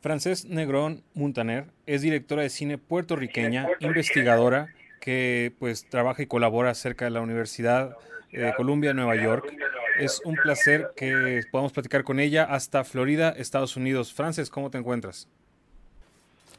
[0.04, 4.68] Frances Negrón Muntaner es directora de cine puertorriqueña, investigadora,
[5.00, 7.96] que pues trabaja y colabora acerca de la Universidad
[8.30, 9.50] de Columbia, Nueva York.
[9.98, 14.14] Es un placer que podamos platicar con ella hasta Florida, Estados Unidos.
[14.14, 15.30] Frances, ¿cómo te encuentras?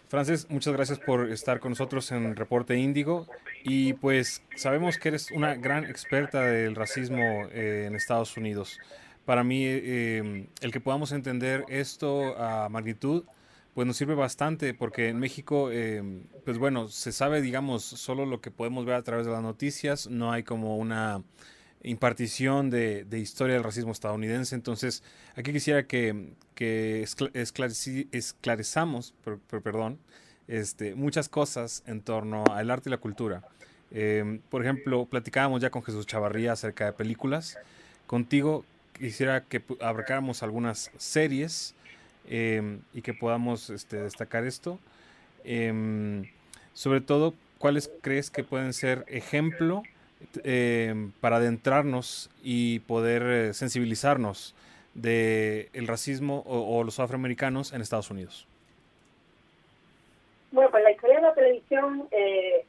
[0.08, 3.26] Frances, muchas gracias por estar con nosotros en Reporte Índigo
[3.62, 8.78] y pues sabemos que eres una gran experta del racismo eh, en Estados Unidos.
[9.24, 13.24] Para mí, eh, el que podamos entender esto a magnitud
[13.74, 16.00] pues nos sirve bastante porque en México, eh,
[16.44, 20.08] pues bueno, se sabe, digamos, solo lo que podemos ver a través de las noticias,
[20.08, 21.22] no hay como una
[21.82, 25.02] impartición de, historia del racismo estadounidense, entonces
[25.34, 27.04] aquí quisiera que, que
[28.12, 29.14] esclarezamos,
[29.50, 29.98] perdón,
[30.46, 33.42] este, muchas cosas en torno al arte y la cultura.
[33.90, 37.58] Em, por ejemplo, platicábamos ya con Jesús Chavarría acerca de películas.
[38.06, 38.64] Contigo
[38.98, 41.74] quisiera que abarcáramos algunas series
[42.28, 44.78] Em, y que podamos este, destacar esto.
[45.44, 46.24] Em,
[46.72, 49.82] sobre todo, ¿cuáles crees que pueden ser ejemplo
[50.42, 54.54] em, para adentrarnos y poder eh, sensibilizarnos
[54.94, 58.46] del el racismo o, los afroamericanos en Estados Unidos?
[60.50, 62.64] Bueno, pues la historia de la televisión eh,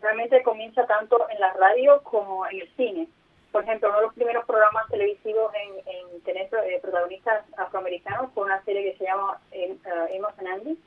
[0.00, 3.08] realmente comienza tanto en la radio como en el cine
[3.52, 8.62] por ejemplo, uno de los primeros programas televisivos en, tener eh, protagonistas afroamericanos fue una
[8.64, 9.76] serie que se llama eh,
[10.10, 10.78] Emma Andy,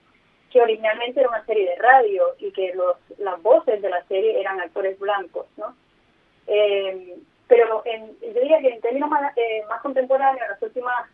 [0.52, 4.40] que originalmente era una serie de radio y que los, las voces de la serie
[4.40, 5.76] eran actores blancos, ¿no?
[6.46, 9.34] Eh, pero en, yo diría que en términos más,
[9.68, 11.14] más contemporáneos, en las últimas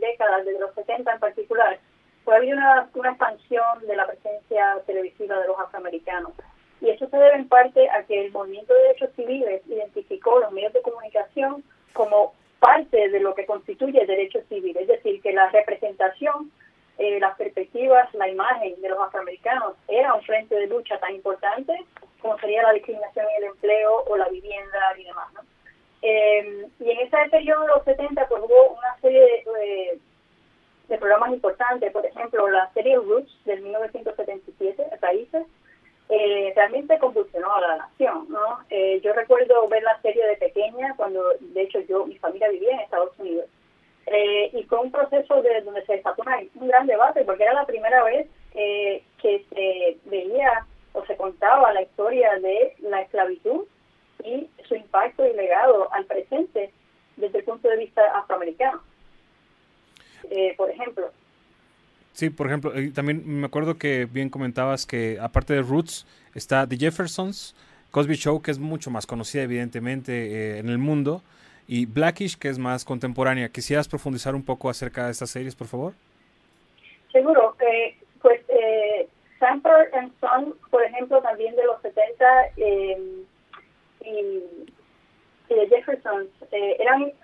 [0.00, 1.78] décadas, desde los 70 en particular,
[2.24, 6.32] fue habido una, una expansión de la presencia televisiva de los afroamericanos.
[6.80, 10.52] Y eso se debe en parte a que el movimiento de derechos civiles identificó los
[10.52, 11.62] medios de comunicación
[11.92, 16.50] como parte de lo que constituye el derecho civil, es decir, que la representación,
[16.98, 21.74] eh, las perspectivas, la imagen de los afroamericanos era un frente de lucha tan importante
[22.20, 25.28] como sería la discriminación en el empleo o la vivienda y demás.
[26.02, 29.98] Eh, y en ese periodo de los 70 pues, hubo una serie de,
[30.88, 35.46] de programas importantes, por ejemplo, la serie Roots del 1977, Raíces,
[36.12, 38.26] eh, realmente convulsionó a la nación.
[38.28, 38.58] ¿no?
[38.68, 42.72] Eh, yo recuerdo ver la serie de pequeña, cuando de hecho yo, mi familia vivía
[42.72, 43.46] en Estados Unidos.
[44.06, 46.24] Eh, y fue un proceso de donde se desató
[46.56, 51.82] un gran debate, porque era la primera vez que se veía o se contaba la
[51.82, 53.64] historia de la esclavitud
[54.24, 56.72] y su impacto y legado al presente
[57.16, 58.82] desde el punto de vista afroamericano.
[60.56, 61.12] por ejemplo,
[62.20, 66.76] Sí, por ejemplo, también me acuerdo que bien comentabas que aparte de Roots está The
[66.76, 67.56] Jeffersons,
[67.90, 71.22] Cosby Show, que es mucho más conocida evidentemente eh, en el mundo,
[71.66, 73.48] y Blackish, que es más contemporánea.
[73.48, 75.94] ¿Quisieras profundizar un poco acerca de estas series, por favor?
[77.10, 77.56] Seguro.
[77.58, 79.08] Eh, pues eh,
[79.40, 82.24] and Son, por ejemplo, también de los 70,
[82.58, 82.98] eh,
[84.04, 84.68] y, y
[85.48, 87.14] The Jeffersons, eran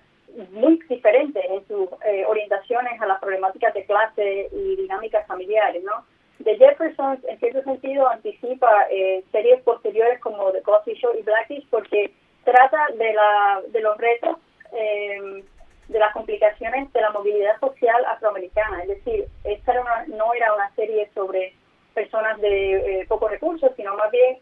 [0.53, 6.05] muy diferentes en sus eh, orientaciones a las problemáticas de clase y dinámicas familiares, ¿no?
[6.45, 11.67] The Jeffersons, en cierto sentido, anticipa eh, series posteriores como The Cosby Show y Blackish
[11.71, 12.13] porque
[12.45, 14.37] trata de, la, de los retos,
[14.73, 15.43] eh,
[15.89, 18.83] de las complicaciones de la movilidad social afroamericana.
[18.83, 19.73] Es decir, esta
[20.09, 21.55] no era una serie sobre
[21.95, 24.39] personas de pocos recursos, sino más bien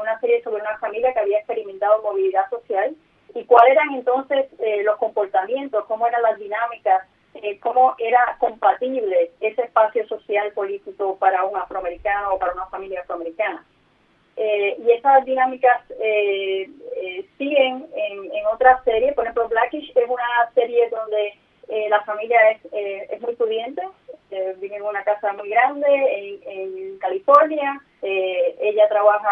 [0.00, 2.94] una serie sobre una familia que había experimentado movilidad social
[3.34, 7.02] y cuáles eran entonces eh, los comportamientos, cómo eran las dinámicas
[7.34, 13.00] eh, cómo era compatible ese espacio social político para un afroamericano o para una familia
[13.00, 13.64] afroamericana.
[14.36, 16.68] Eh, y esas dinámicas eh,
[17.38, 21.34] siguen en, en otras series, por ejemplo, Blackish es una serie donde
[21.88, 22.60] la familia es,
[23.10, 23.82] es muy pudiente,
[24.30, 25.86] vive en una casa muy grande
[26.46, 29.30] en, California, ella trabaja,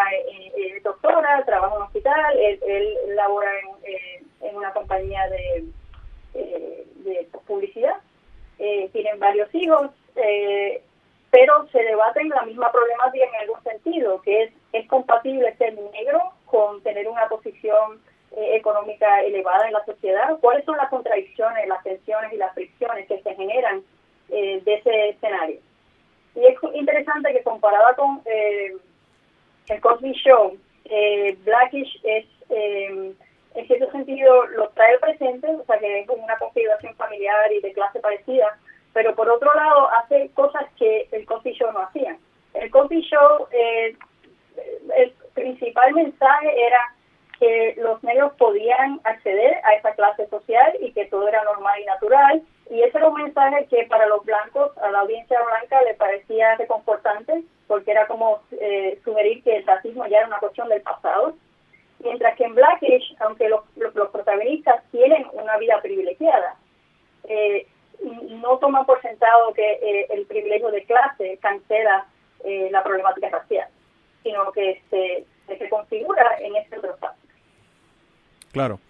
[0.56, 5.64] es doctora, trabaja en un hospital, él, labora en, en una compañía de
[6.34, 7.96] eh, de publicidad.
[8.58, 10.80] Eh, tienen varios hijos, eh,
[11.30, 16.20] pero se debaten la misma problemática en algún sentido, que es, es compatible ser negro
[16.44, 18.00] con tener una posición
[18.36, 23.20] económica elevada en la sociedad, cuáles son las contradicciones, las tensiones y las fricciones que
[23.22, 23.82] se generan
[24.28, 25.58] de ese escenario.
[26.36, 30.56] Y es interesante que comparada con el Cosby Show,
[31.44, 32.26] Blackish es
[33.54, 37.60] en cierto sentido lo trae al presente, o sea que es una configuración familiar y
[37.60, 38.58] de clase parecida,
[38.92, 42.16] pero por otro lado hace cosas que el coffee show no hacía.
[42.54, 43.96] El coffee show, eh,
[44.96, 46.80] el principal mensaje era
[47.40, 51.86] que los negros podían acceder a esa clase social y que todo era normal y
[51.86, 55.94] natural, y ese era un mensaje que para los blancos, a la audiencia blanca, le
[55.94, 60.82] parecía reconfortante, porque era como eh, sugerir que el racismo ya era una cuestión del
[60.82, 61.34] pasado
[62.02, 63.60] Mientras que en Blackish, aunque los,
[64.10, 66.56] protagonistas tienen una vida privilegiada,
[67.24, 67.66] eh,
[68.02, 72.06] no toman por sentado que eh, el privilegio de clase cancela
[72.42, 73.68] la problemática racial,
[74.22, 75.26] sino que se,
[75.58, 77.19] se configura en este otro espacio.
[78.52, 78.80] Claro.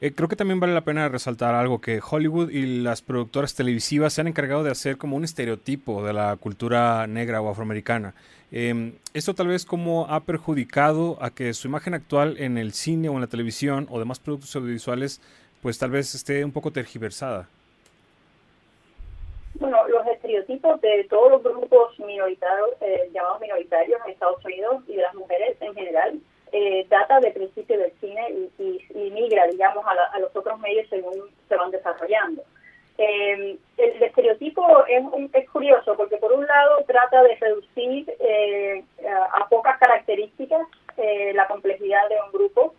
[0.00, 4.12] Eh, creo que también vale la pena resaltar algo que Hollywood y las productoras televisivas
[4.12, 8.14] se han encargado de hacer como un estereotipo de la cultura negra o afroamericana.
[8.52, 13.08] Eh, esto tal vez como ha perjudicado a que su imagen actual en el cine
[13.08, 15.20] o en la televisión o demás productos audiovisuales
[15.62, 17.48] pues tal vez esté un poco tergiversada.
[19.54, 24.96] Bueno, los estereotipos de todos los grupos minoritarios, eh, llamados minoritarios en Estados Unidos y
[24.96, 26.20] de las mujeres en general,
[26.52, 31.56] eh, data de principio del cine y, migra, digamos, a, los otros medios según se
[31.56, 32.42] van desarrollando.
[32.98, 38.84] Eh, el, estereotipo es, es, curioso porque por un lado trata de reducir eh,
[39.32, 40.66] a, pocas características
[41.34, 42.74] la complejidad de un grupo,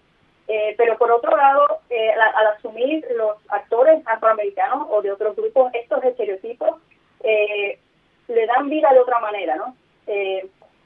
[0.77, 6.79] pero por otro lado, al asumir los actores afroamericanos o de otros grupos estos estereotipos,
[7.23, 9.75] le dan vida de otra manera, ¿no?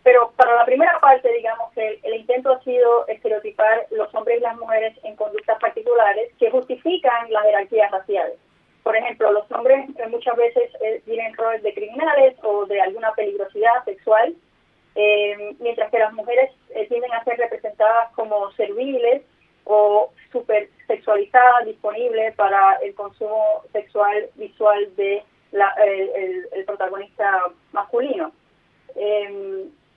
[0.05, 4.41] Pero para la primera parte, digamos que el, intento ha sido estereotipar los hombres y
[4.41, 8.37] las mujeres en conductas particulares que justifican las jerarquías raciales.
[8.83, 13.13] Por ejemplo, los hombres eh, muchas veces eh, tienen roles de criminales o de alguna
[13.13, 14.35] peligrosidad sexual,
[14.93, 16.51] eh, mientras que las mujeres
[16.87, 19.23] tienden a ser representadas como serviles
[19.63, 27.41] o super sexualizadas, disponibles para el consumo sexual visual de el, protagonista
[27.71, 28.31] masculino.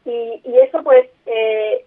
[0.09, 1.85] Y, eso pues, eh,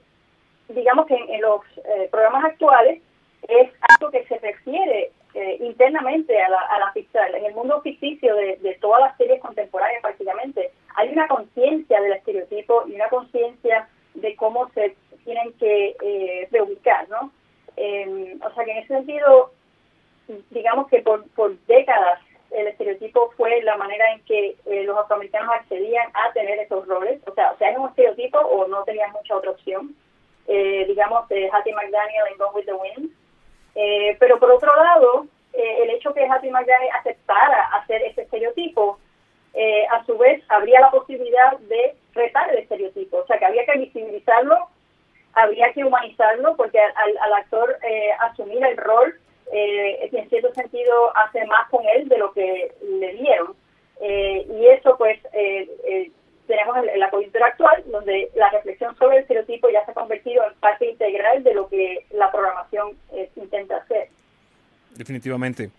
[0.69, 3.01] digamos que en, los eh, programas actuales
[3.47, 6.91] es algo que se refiere eh, internamente a la, a la.
[7.37, 12.83] En el mundo ficticio de, todas las series contemporáneas prácticamente, hay una conciencia del estereotipo
[12.87, 17.31] y una conciencia de cómo se tienen que reubicar, ¿no?
[17.77, 19.51] o sea que en ese sentido,
[20.49, 22.19] digamos que por, por décadas
[22.51, 27.21] el estereotipo fue la manera en que eh, los afroamericanos accedían a tener esos roles.
[27.27, 29.95] O sea, o sea, es un estereotipo o no tenían mucha otra opción.
[30.47, 33.11] Eh, digamos, de Hattie McDaniel en Gone with the Wind.
[33.75, 38.99] Eh, pero por otro lado, el hecho que Hattie McDaniel aceptara hacer ese estereotipo,
[39.91, 43.17] a su vez, habría la posibilidad de retar el estereotipo.
[43.17, 44.57] O sea, que había que visibilizarlo,
[45.33, 47.77] habría que humanizarlo, porque al, al actor
[48.19, 49.20] asumir el rol
[49.51, 53.55] eh, en cierto sentido hace más con él de lo que le dieron.
[54.01, 56.11] Eh, y eso pues eh, eh,
[56.47, 60.43] tenemos en la coyuntura actual donde la reflexión sobre el estereotipo ya se ha convertido
[60.43, 62.97] en parte integral de lo que la programación
[63.35, 64.09] intenta hacer.
[64.95, 65.69] Definitivamente.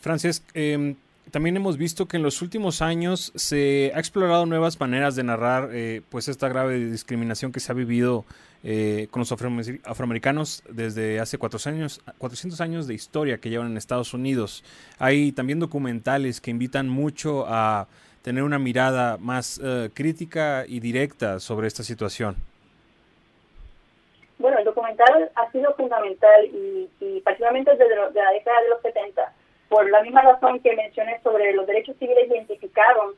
[0.00, 0.94] Frances, em,
[1.32, 5.70] también hemos visto que en los últimos años se ha explorado nuevas maneras de narrar
[6.10, 8.24] pues esta grave discriminación que se ha vivido
[8.66, 13.76] eh, con los afroamericanos desde hace 400 años, 400 años de historia que llevan en
[13.76, 14.64] Estados Unidos.
[14.98, 17.88] Hay también documentales que invitan mucho a
[18.22, 22.36] tener una mirada más eh, crítica y directa sobre esta situación.
[24.38, 29.30] Bueno, el documental ha sido fundamental y, particularmente desde la década de los 70,
[29.68, 33.12] por la misma razón que mencioné sobre los derechos civiles identificaron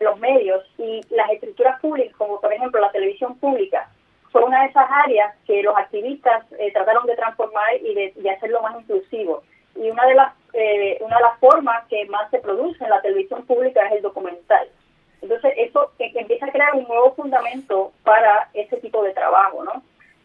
[0.00, 3.88] los medios y las estructuras públicas, como por ejemplo la televisión pública,
[4.30, 8.62] fue una de esas áreas que los activistas eh, trataron de transformar y de, hacerlo
[8.62, 9.42] más inclusivo.
[9.76, 13.02] Y una de las eh, una de las formas que más se produce en la
[13.02, 14.68] televisión pública es el documental.
[15.20, 19.82] Entonces, eso empieza a crear un nuevo fundamento para ese tipo de trabajo, ¿no?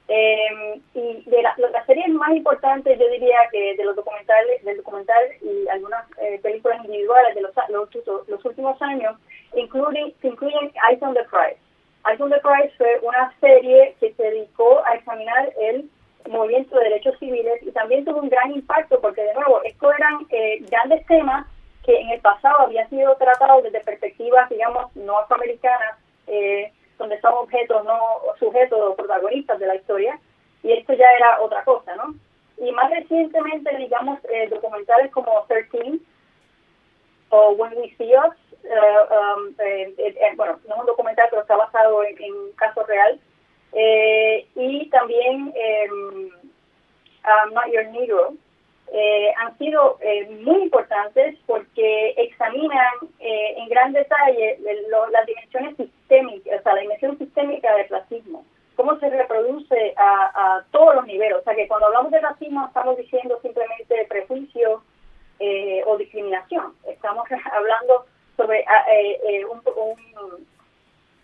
[0.07, 5.23] Eh, y de la, series más importantes, yo diría que de los documentales, del documental
[5.41, 9.17] y algunas eh, películas individuales de los, los, los últimos años,
[9.55, 11.62] incluyen, incluyen Ice on the Prize.
[12.11, 15.89] Ice on the Prize fue una serie que se dedicó a examinar el
[16.29, 20.25] movimiento de derechos civiles y también tuvo un gran impacto porque, de nuevo, estos eran
[20.29, 21.47] eh, grandes temas
[21.85, 25.97] que en el pasado habían sido tratados desde perspectivas, digamos, no afroamericanas,
[26.27, 27.99] eh, donde son objetos, no
[28.39, 30.19] sujetos o protagonistas de la historia,
[30.61, 32.15] y esto ya era otra cosa, ¿no?
[32.57, 35.99] Y más recientemente, digamos, eh, documentales como 13
[37.33, 39.55] o When We See Us, um,
[40.37, 43.19] bueno, no es un documental, pero está basado en, un caso real,
[43.73, 45.87] eh, y también eh,
[47.25, 48.33] I'm Not Your Negro,
[48.91, 54.59] eh, han sido eh, muy importantes porque examinan eh, en gran detalle
[55.11, 60.65] las dimensiones sistémicas, o sea, la dimensión sistémica del racismo, cómo se reproduce a, a,
[60.69, 61.39] todos los niveles.
[61.39, 64.83] O sea, que cuando hablamos de racismo estamos diciendo simplemente prejuicio
[65.85, 66.73] o discriminación.
[66.87, 68.05] Estamos hablando
[68.37, 68.65] sobre
[69.49, 70.45] un, un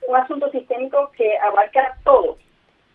[0.10, 2.38] un asunto sistémico que abarca todo,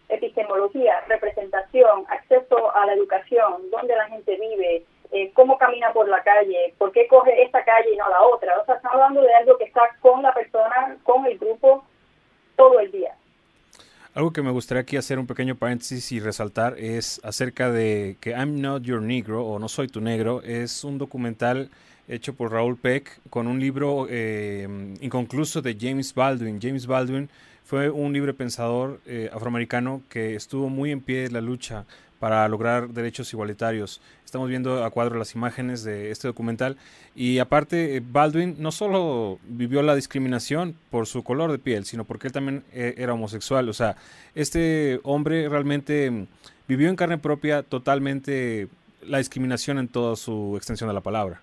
[0.09, 6.23] epistemología, representación, acceso a la educación, dónde la gente vive, eh, cómo camina por la
[6.23, 8.59] calle, por qué coge esta calle y no la otra.
[8.59, 11.85] O sea, estamos hablando de algo que está con la persona, con el grupo,
[12.57, 13.15] todo el día.
[14.15, 18.31] Algo que me gustaría aquí hacer un pequeño paréntesis y resaltar es acerca de que
[18.31, 20.41] I'm Not Your Negro o No Soy Tu Negro.
[20.43, 21.69] Es un documental
[22.07, 24.69] hecho por Raúl Peck con un libro eh,
[25.01, 26.61] inconcluso de James Baldwin.
[26.63, 27.29] James Baldwin
[27.65, 31.85] fue un libre pensador eh, afroamericano que estuvo muy en pie de la lucha
[32.21, 34.01] para lograr derechos igualitarios.
[34.35, 36.77] Estamos viendo a cuadro las imágenes de este documental
[37.15, 42.03] y aparte eh, Baldwin no solo vivió la discriminación por su color de piel, sino
[42.03, 43.69] porque él también era homosexual.
[43.69, 43.95] O sea,
[44.35, 46.27] este hombre realmente
[46.67, 48.67] vivió en carne propia totalmente
[49.03, 51.41] la discriminación en toda su extensión de la palabra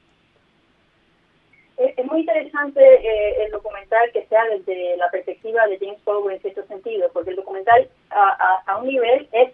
[1.82, 6.42] es, muy interesante eh, el documental que sea desde la perspectiva de James Baldwin en
[6.42, 9.52] cierto sentido, porque el documental a, a, un nivel es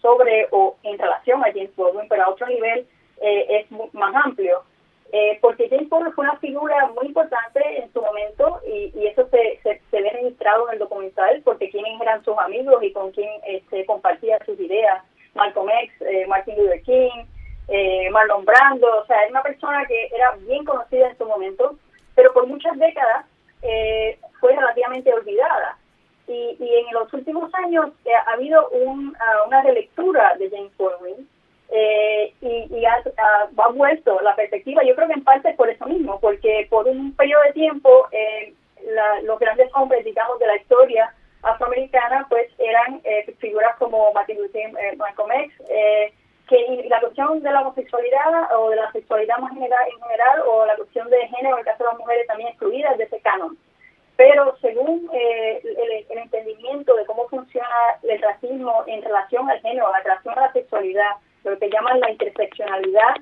[0.00, 2.86] sobre o en relación a James Baldwin, pero a otro nivel
[3.20, 4.62] eh, es más amplio.
[5.10, 9.26] Eh, porque James Baldwin fue una figura muy importante en su momento y, y eso
[9.30, 13.10] se, se, se, ve registrado en el documental porque quiénes eran sus amigos y con
[13.12, 15.02] quién este, compartía sus ideas.
[15.34, 15.92] Malcolm X,
[16.26, 17.24] Martin Luther King,
[17.68, 21.76] eh, Marlon Brando, o sea, es una persona que era bien conocida en su momento,
[22.14, 23.26] pero por muchas décadas
[23.62, 25.76] eh, fue relativamente olvidada.
[26.28, 30.76] Y, y, en los últimos años eh, ha habido un, uh, una relectura de James
[30.76, 31.26] Baldwin
[31.70, 33.02] eh, y, ha,
[33.72, 37.42] vuelto la perspectiva, yo creo que en parte por eso mismo, porque por un periodo
[37.44, 38.54] de tiempo eh,
[38.86, 44.38] la, los grandes hombres, digamos, de la historia afroamericana, pues eran eh, figuras como Martin
[44.38, 45.52] Luther eh, Malcolm X,
[46.48, 50.64] que la cuestión de la homosexualidad o de la sexualidad más general, en general o
[50.64, 53.58] la cuestión de género, en el caso de las mujeres, también excluidas de ese canon.
[54.18, 55.62] Pero según eh,
[56.10, 57.68] el, entendimiento de cómo funciona
[58.02, 61.12] el racismo en relación al género, en relación a la sexualidad,
[61.44, 63.14] lo que llaman la interseccionalidad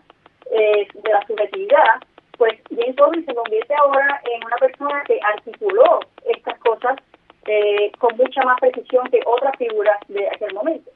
[0.51, 2.01] eh, de la subjetividad,
[2.39, 6.97] pues James Baldwin se convierte ahora en una persona que articuló estas cosas
[7.45, 10.91] eh, con mucha más precisión que otras figuras de aquel momento.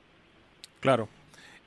[0.81, 1.09] Claro,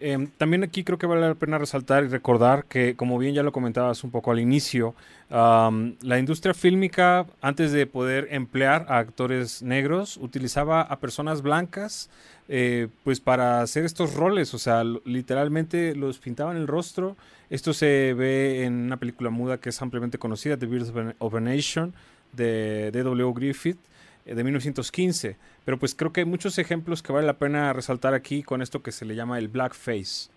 [0.06, 3.42] eh, también aquí creo que vale la pena resaltar y recordar que, como bien ya
[3.42, 4.96] lo comentabas un poco al inicio,
[5.30, 12.10] la industria fílmica, antes de poder emplear a actores negros, utilizaba a personas blancas
[12.50, 17.16] eh, pues para hacer estos roles, o sea, literalmente los pintaban el rostro.
[17.50, 21.40] Esto se ve en una película muda que es ampliamente conocida, The Birth of a
[21.40, 21.94] Nation,
[22.34, 23.34] de D.W.
[23.34, 23.78] Griffith.
[24.26, 25.38] Eh, de 1915.
[25.66, 28.82] Pero pues creo que hay muchos ejemplos que vale la pena resaltar aquí con esto
[28.82, 30.32] que se le llama el blackface.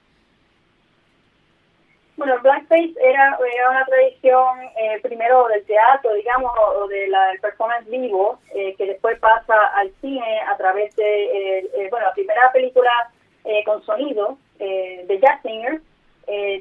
[2.16, 7.08] Bueno, el blackface era, era una tradición eh, primero del teatro, digamos, o, de
[7.42, 12.50] performance vivo, eh, que después pasa al cine a través de, eh, bueno, la primera
[12.52, 12.90] película
[13.44, 15.82] eh, con sonido de Jack Singer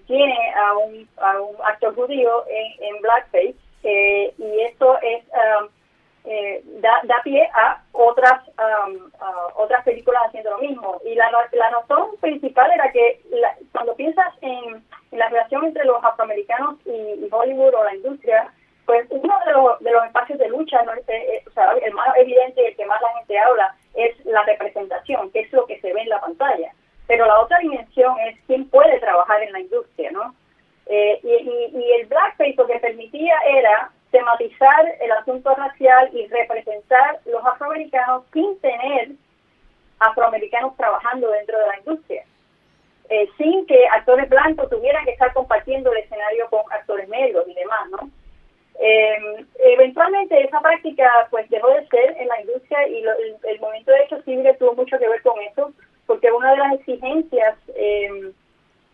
[0.05, 3.55] tiene a un, a un actor judío en, en blackface
[4.37, 5.23] y esto es...
[5.29, 5.69] Um,
[6.25, 9.11] eh, da, da, pie a otras um,
[9.55, 10.99] otras películas haciendo lo mismo.
[11.05, 13.21] Y la, la razón principal era que
[13.71, 18.51] cuando piensas en, la relación entre los afroamericanos y, Hollywood o la industria,
[18.85, 20.93] pues uno de los, de los espacios de lucha, ¿no?
[20.93, 21.43] Eh, eh,
[21.83, 25.53] el más evidente y el que más la gente habla, es la representación, que es
[25.53, 26.71] lo que se ve en la pantalla.
[27.07, 30.35] Pero la otra dimensión es quién puede trabajar en la industria, ¿no?
[30.87, 31.35] Eh, y,
[34.15, 39.09] tematizar el asunto racial y representar los afroamericanos sin tener
[39.99, 42.23] afroamericanos trabajando dentro de la industria,
[43.09, 47.55] eh, sin que actores blancos tuvieran que estar compartiendo el escenario con actores negros y
[47.55, 48.09] demás, ¿no?
[48.79, 53.91] Eh, eventualmente esa práctica pues dejó de ser en la industria y el, el, movimiento
[53.91, 55.73] de derechos civiles tuvo mucho que ver con eso,
[56.05, 58.31] porque una de las exigencias eh,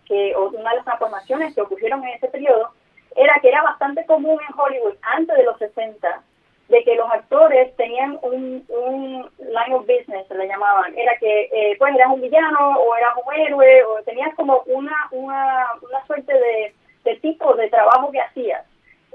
[0.05, 2.71] que, o una de las transformaciones que ocurrieron en ese periodo
[3.15, 6.23] era que era bastante común en Hollywood antes de los 60
[6.69, 10.97] de que los actores tenían un, un line of business, se le llamaban.
[10.97, 14.95] Era que, eh, pues, eras un villano o eras un héroe o tenías como una,
[15.11, 18.65] una, una suerte de, de tipo de trabajo que hacías.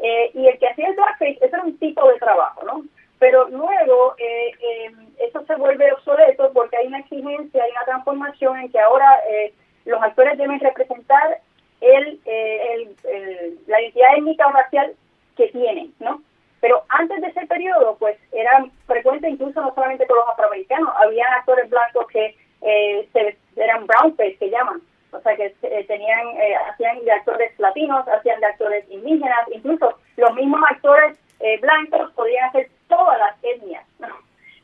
[0.02, 2.84] Eh, y el que hacía el blackface, ese era un tipo de trabajo, ¿no?
[3.18, 8.58] Pero luego eh, eh, eso se vuelve obsoleto porque hay una exigencia, hay una transformación
[8.58, 9.54] en que ahora eh,
[9.86, 11.40] los actores deben representar
[11.80, 14.94] el, el, el, la identidad étnica o racial
[15.36, 16.22] que tienen, ¿no?
[16.60, 21.24] Pero antes de ese periodo, pues era frecuente incluso no solamente con los afroamericanos, había
[21.36, 24.80] actores blancos que eh, se, eran brownface, que llaman,
[25.12, 29.98] o sea que eh, tenían, eh, hacían de actores latinos, hacían de actores indígenas, incluso
[30.16, 34.08] los mismos actores eh, blancos podían hacer todas las etnias, ¿no?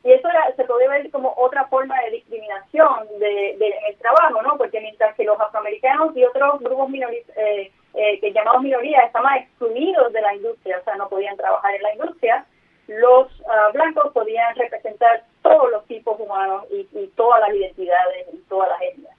[0.03, 0.27] Y eso
[0.57, 4.57] se puede ver como otra forma de discriminación de, de, en el trabajo, ¿no?
[4.57, 9.37] Porque mientras que los afroamericanos y otros grupos minoritarios, eh, eh, que llamados minorías estaban
[9.37, 12.45] excluidos de la industria, o sea, no podían trabajar en la industria,
[12.87, 18.37] los uh, blancos podían representar todos los tipos humanos y, y todas las identidades y
[18.49, 19.15] todas las etnias.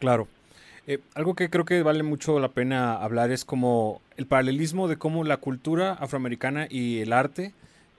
[0.00, 0.26] Claro.
[0.88, 4.98] Eh, algo que creo que vale mucho la pena hablar es como el paralelismo de
[4.98, 7.52] cómo la cultura afroamericana y el arte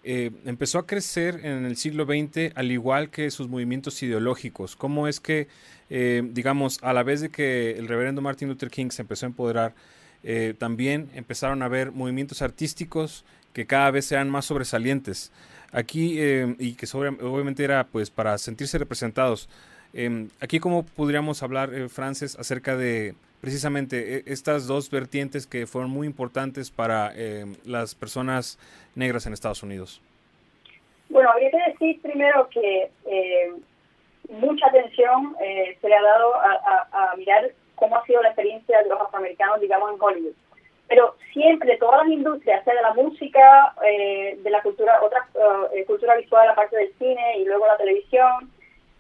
[0.06, 4.76] eh, empezó a crecer en el siglo XX al igual que sus movimientos ideológicos.
[4.76, 5.48] Cómo es que,
[5.90, 9.30] eh, digamos, a la vez de que el reverendo Martin Luther King se empezó a
[9.30, 9.76] empoderar,
[10.24, 13.24] eh, también empezaron a haber movimientos artísticos
[13.54, 15.32] que cada vez sean más sobresalientes.
[15.72, 16.20] Aquí,
[16.60, 19.50] y que sobre, obviamente era pues para sentirse representados.
[19.94, 25.92] Em, aquí, ¿cómo podríamos hablar, Frances, acerca de precisamente eh, estas dos vertientes que fueron
[25.92, 28.58] muy importantes para eh, las personas
[28.96, 30.02] negras en Estados Unidos?
[31.10, 33.52] Bueno, habría que decir primero que eh,
[34.30, 38.88] mucha atención eh, se le ha dado a, mirar cómo ha sido la experiencia de
[38.88, 40.36] los afroamericanos, digamos, en Hollywood.
[40.88, 45.28] Pero siempre, todas las industrias, sea de la música, eh, de la cultura, otra
[45.86, 48.53] cultura visual, la parte del cine y luego la televisión,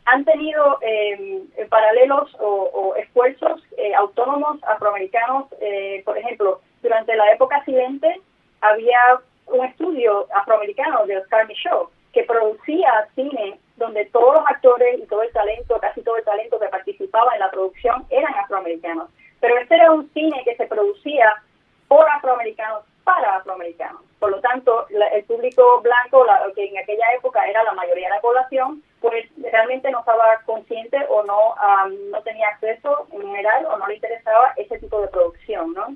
[0.06, 5.48] han tenido eh, paralelos o, esfuerzos eh, autónomos afroamericanos.
[5.62, 8.22] Eh, por ejemplo, durante la época siguiente
[8.62, 9.00] había
[9.48, 15.24] un estudio afroamericano de Oscar Michaud que producía cine donde todos los actores y todo
[15.24, 19.10] el talento, casi todo el talento que participaba en la producción eran afroamericanos.
[19.40, 21.42] Pero este era un cine que se producía
[21.88, 24.02] por afroamericanos para afroamericanos.
[24.20, 28.08] Por lo tanto, la, el público blanco, la, que en aquella época era la mayoría
[28.08, 33.22] de la población, pues realmente no estaba consciente o no, um, no tenía acceso en
[33.22, 35.94] general o no le interesaba ese tipo de producción, ¿no?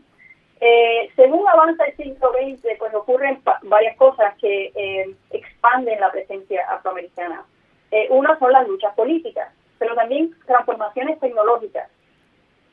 [0.60, 6.70] Eh, según avanza el siglo XX, pues ocurren varias cosas que eh, expanden la presencia
[6.70, 7.46] afroamericana.
[7.92, 11.90] Eh, una son las luchas políticas, pero también transformaciones tecnológicas.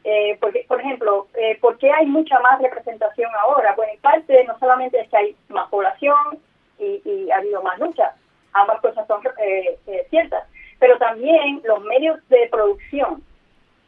[0.02, 3.74] Eh, porque, por ejemplo, eh, ¿por qué hay mucha más representación ahora?
[3.76, 6.40] Bueno, en parte no solamente es que hay más población
[6.80, 8.14] y, y ha habido más luchas,
[8.54, 10.44] ambas cosas son eh, eh, ciertas,
[10.78, 13.22] pero también los medios de producción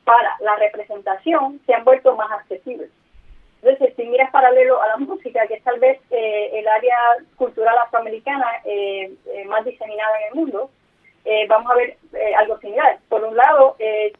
[0.04, 2.90] para la representación se han vuelto más accesibles.
[3.62, 6.96] Entonces, si miras paralelo a la música, que es tal vez eh, el área
[7.36, 10.70] cultural afroamericana eh, eh, más diseminada en el mundo,
[11.24, 11.96] eh, vamos a ver
[12.38, 12.98] algo similar.
[13.08, 14.12] Por un lado, eh,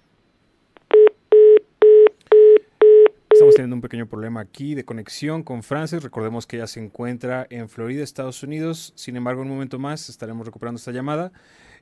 [3.37, 6.03] Estamos teniendo un pequeño problema aquí de conexión con Frances.
[6.03, 8.95] Recordemos que ella se encuentra en Florida, Estados Unidos.
[8.97, 11.33] Sin embargo, en un momento más estaremos recuperando esta llamada.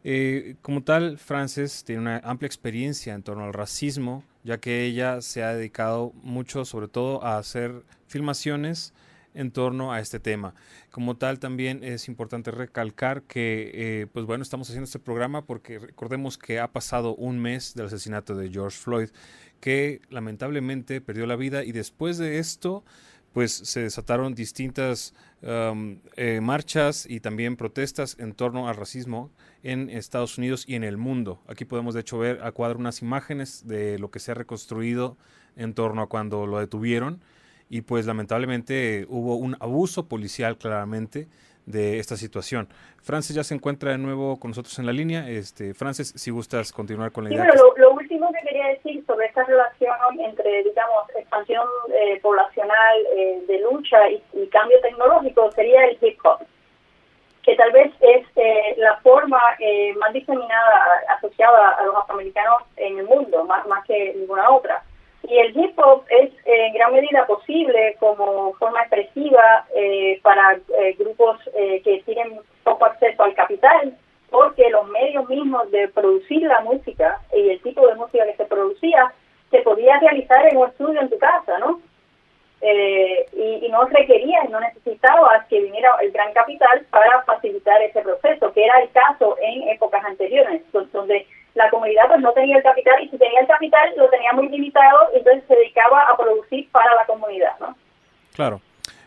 [0.03, 5.21] Eh, como tal, Frances tiene una amplia experiencia en torno al racismo, ya que ella
[5.21, 8.93] se ha dedicado mucho, sobre todo, a hacer filmaciones
[9.35, 10.55] en torno a este tema.
[10.91, 15.79] Como tal, también es importante recalcar que, eh, pues bueno, estamos haciendo este programa porque
[15.79, 19.11] recordemos que ha pasado un mes del asesinato de George Floyd,
[19.65, 22.85] que lamentablemente perdió la vida y después de esto,
[23.33, 29.31] pues se desataron distintas um, eh, marchas y también protestas en torno al racismo
[29.63, 31.41] en Estados Unidos y en el mundo.
[31.49, 35.17] Aquí podemos de hecho ver a cuadro unas imágenes de lo que se ha reconstruido
[35.57, 37.23] en torno a cuando lo detuvieron
[37.71, 41.27] y pues lamentablemente hubo un abuso policial claramente
[41.67, 42.69] de esta situación.
[43.03, 45.29] Francis ya se encuentra de nuevo con nosotros en la línea.
[45.29, 47.47] Este, Francis, si gustas continuar con la sí, idea.
[47.77, 47.84] Lo,
[48.15, 54.09] último que quería decir sobre esta relación entre, digamos, expansión eh, poblacional eh, de lucha
[54.09, 56.39] y, cambio tecnológico sería el hip hop.
[57.43, 62.99] que tal vez es eh, la forma eh, más diseminada asociada a los afroamericanos en
[63.01, 64.83] el mundo, más, más que ninguna otra.
[65.25, 70.61] Y el hip hop es en gran medida posible como forma expresiva eh, para
[70.99, 73.97] grupos que tienen poco acceso al capital,
[74.31, 78.45] porque los medios mismos de producir la música y el tipo de música que se
[78.47, 79.13] producía
[79.51, 81.81] se podía realizar en un estudio en tu casa, ¿no?
[82.61, 88.01] Eh, y, no requería y no necesitaba que viniera el gran capital para facilitar ese
[88.01, 92.63] proceso, que era el caso en épocas anteriores, donde la comunidad pues no tenía el
[92.63, 96.17] capital y si tenía el capital lo tenía muy limitado y entonces se dedicaba a
[96.17, 97.77] producir para la comunidad, ¿no?
[98.35, 98.61] Claro.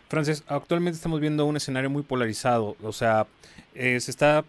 [0.07, 3.25] Frances, actualmente estamos viendo un escenario muy polarizado, o sea,
[3.75, 4.43] eh, se está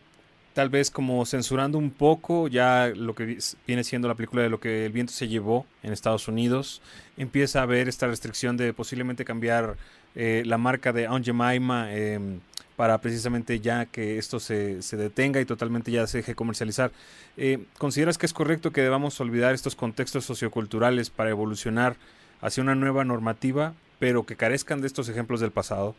[0.58, 4.58] tal vez como censurando un poco ya lo que viene siendo la película de lo
[4.58, 6.82] que el viento se llevó en Estados Unidos.
[7.16, 9.76] Empieza a haber esta restricción de posiblemente cambiar
[10.16, 12.40] eh, la marca de Aunt Jemima em,
[12.74, 16.90] para precisamente ya que esto se, se, detenga y totalmente ya se deje comercializar.
[17.36, 21.94] Eh, ¿Consideras que es correcto que debamos olvidar estos contextos socioculturales para evolucionar
[22.40, 25.94] hacia una nueva normativa, pero que carezcan de estos ejemplos del pasado?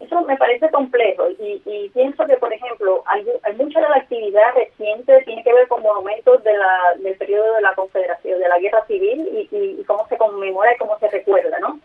[0.00, 3.24] Eso me parece complejo y, pienso que, por ejemplo, hay,
[3.56, 7.62] mucha de la actividad reciente tiene que ver con monumentos de la, del periodo de
[7.62, 11.78] la Confederación, de la Guerra Civil y, cómo se conmemora y cómo se recuerda, ¿no?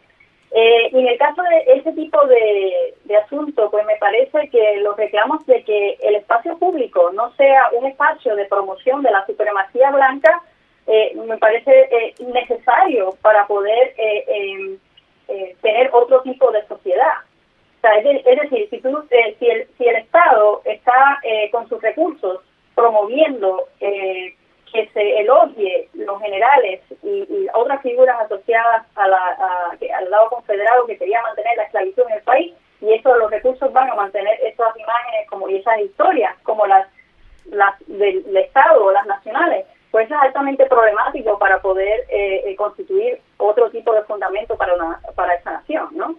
[0.52, 4.78] Eh, y en el caso de ese tipo de, de asuntos, pues me parece que
[4.78, 9.24] los reclamos de que el espacio público no sea un espacio de promoción de la
[9.28, 10.42] supremacía blanca,
[10.88, 14.80] eh, me parece eh, necesario para poder em,
[15.62, 17.29] tener otro tipo de sociedad
[17.84, 22.42] es, decir, si, tú, eh, si, el, si el Estado está eh, con sus recursos
[22.76, 24.36] promoviendo eh,
[24.72, 29.38] que se elogie los generales y, otras figuras asociadas a la,
[29.98, 33.74] al lado confederado que quería mantener la esclavitud en el país, y eso los recursos
[33.74, 36.88] van a mantener esas imágenes como y esas historias como las,
[37.46, 42.06] las del, Estado o las nacionales, pues es altamente problemático para poder
[42.56, 46.16] constituir otro tipo de fundamento para, una, para esa nación, ¿no?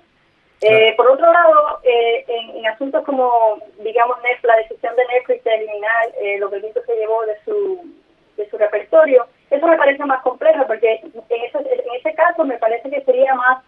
[0.63, 6.09] Eh, por otro lado, eh, en, asuntos como, digamos, la decisión de Netflix de eliminar
[6.21, 7.95] eh, lo que el se llevó de su,
[8.37, 12.59] de su repertorio, eso me parece más complejo porque en ese, en ese caso me
[12.59, 13.65] parece que sería más,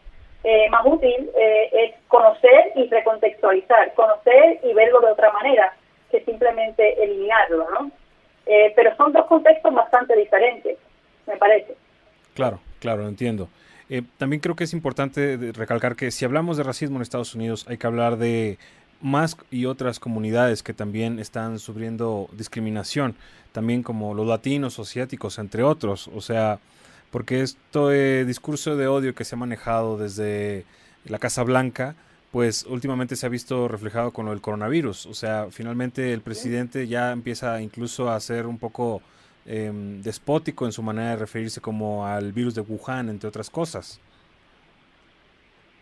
[0.70, 5.72] más útil es conocer y recontextualizar, conocer y verlo de otra manera
[6.10, 7.90] que simplemente eliminarlo, ¿no?
[8.76, 10.78] pero son dos contextos bastante diferentes,
[11.26, 11.74] me parece.
[12.34, 13.48] Claro, claro, entiendo.
[13.94, 17.66] Eh, también creo que es importante recalcar que si hablamos de racismo en Estados Unidos
[17.68, 18.58] hay que hablar de
[19.02, 23.16] más y otras comunidades que también están sufriendo discriminación,
[23.52, 26.08] también como los latinos o asiáticos, entre otros.
[26.14, 26.58] O sea,
[27.10, 30.64] porque este discurso de odio que se ha manejado desde
[31.04, 31.94] la Casa Blanca,
[32.30, 35.04] pues últimamente se ha visto reflejado con el coronavirus.
[35.04, 39.02] O sea, finalmente el presidente ya empieza incluso a ser un poco
[39.44, 44.00] Em, despótico en su manera de referirse como al virus de Wuhan, entre otras cosas.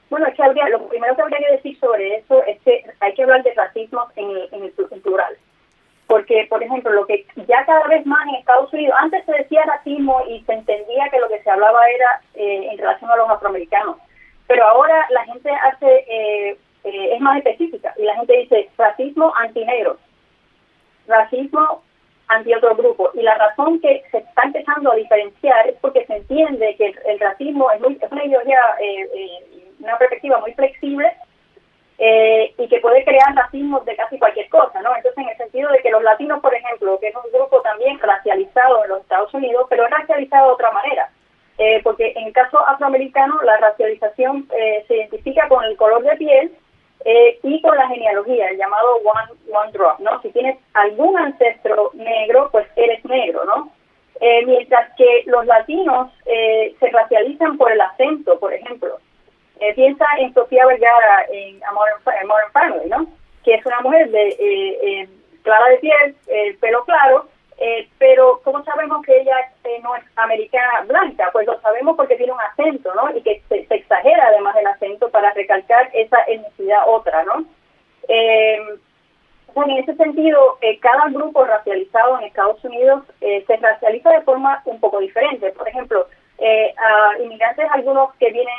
[0.09, 3.23] Bueno, es que lo primero que habría que decir sobre eso es que hay que
[3.23, 5.37] hablar de racismo en, en el plural.
[6.07, 9.63] Porque, por ejemplo, lo que ya cada vez más en Estados Unidos, antes se decía
[9.67, 13.29] racismo y se entendía que lo que se hablaba era eh, en relación a los
[13.29, 13.99] afroamericanos.
[14.49, 19.33] Pero ahora la gente hace, eh, eh, es más específica y la gente dice racismo
[19.37, 19.99] antinegro,
[21.07, 21.83] racismo
[22.31, 23.11] ante otro grupo.
[23.15, 27.19] Y la razón que se está empezando a diferenciar es porque se entiende que el,
[27.19, 31.13] racismo es, muy, es una ideología, eh, eh, una perspectiva muy flexible
[31.99, 34.95] eh, y que puede crear racismo de casi cualquier cosa, ¿no?
[34.95, 37.99] Entonces, en el sentido de que los latinos, por ejemplo, que es un grupo también
[37.99, 41.11] racializado en los Estados Unidos, pero racializado de otra manera.
[41.85, 44.49] porque en el caso afroamericano, la racialización
[44.89, 46.53] se identifica con el color de piel
[47.05, 50.21] eh, y con la genealogía, el llamado one, one drop, ¿no?
[50.23, 53.73] Si tienes algún ancestro negro, pues eres negro, ¿no?
[54.21, 58.99] Eh, mientras que los latinos eh, se racializan por el acento, por ejemplo.
[59.75, 63.07] piensa en Sofía Vergara en A Modern, Family, ¿no?
[63.45, 65.09] Que es una mujer de
[65.43, 67.29] clara de piel, pelo claro,
[67.63, 71.29] eh, pero ¿cómo sabemos que ella eh, no es americana blanca?
[71.31, 73.15] Pues lo sabemos porque tiene un acento, ¿no?
[73.15, 77.45] Y que se, exagera además el acento para recalcar esa etnicidad otra, ¿no?
[78.09, 78.59] Eh,
[79.57, 84.81] en ese sentido, eh, cada grupo racializado en Estados Unidos se racializa de forma un
[84.81, 85.51] poco diferente.
[85.51, 86.07] Por ejemplo,
[86.39, 88.55] a inmigrantes algunos que vienen,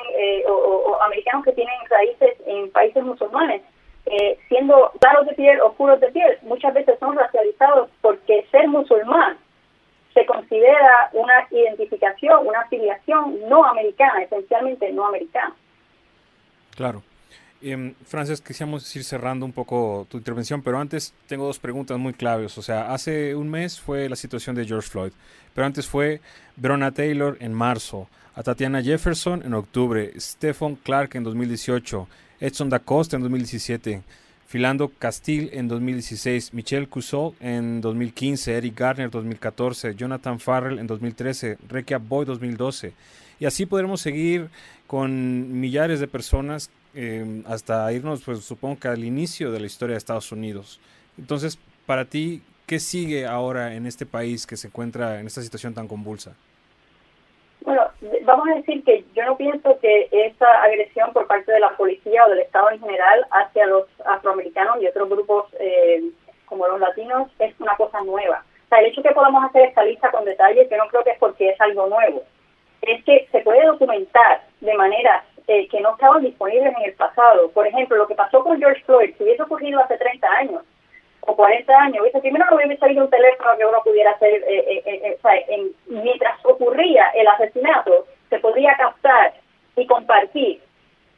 [0.48, 3.64] o, o americanos que tienen raíces en países musulmanes,
[4.06, 8.68] eh, siendo claros de piel o puros de piel, muchas veces son racializados porque ser
[8.68, 9.38] musulmán
[10.14, 15.56] se considera una identificación, una afiliación no americana, esencialmente no americana.
[16.76, 17.04] Claro.
[17.62, 22.14] Eh, Frances, quisiéramos ir cerrando un poco tu intervención, pero antes tengo dos preguntas muy
[22.14, 22.58] claves.
[22.58, 25.12] O sea, hace un mes fue la situación de George Floyd,
[25.54, 26.22] pero antes fue
[26.56, 32.08] Brona Taylor en marzo, a Tatiana Jefferson en octubre, Stephen Clark en 2018,
[32.42, 34.02] Edson Da Costa en 2017,
[34.52, 41.60] Philando Castile en 2016, Michelle Cusol en 2015, Eric Garner 2014, Jonathan Farrell en 2013,
[41.70, 42.94] Rekia Boy 2012.
[43.40, 44.50] Y así podremos seguir
[44.88, 49.94] con millares de personas eh, hasta irnos, pues supongo que al inicio de la historia
[49.94, 50.80] de Estados Unidos.
[51.18, 55.76] Entonces, para ti, ¿qué sigue ahora en este país que se encuentra en esta situación
[55.76, 56.36] tan convulsa?
[58.24, 62.26] Vamos a decir que yo no pienso que esa agresión por parte de la policía
[62.26, 66.04] o del Estado en general hacia los afroamericanos y otros grupos eh,
[66.46, 68.44] como los latinos es una cosa nueva.
[68.66, 71.12] O sea, el hecho que podamos hacer esta lista con detalles, yo no creo que
[71.12, 72.24] es porque es algo nuevo
[72.82, 77.52] es que se puede documentar de maneras eh, que no estaban disponibles en el pasado.
[77.52, 80.64] Por ejemplo, lo que pasó con George Floyd, si hubiese ocurrido hace 30 años
[81.22, 84.82] o 40 años, hubiese, primero no hubiese salido un teléfono que uno pudiera hacer, eh,
[84.86, 85.34] eh, o sea,
[85.88, 89.34] mientras ocurría el asesinato, se podía captar
[89.76, 90.62] y compartir.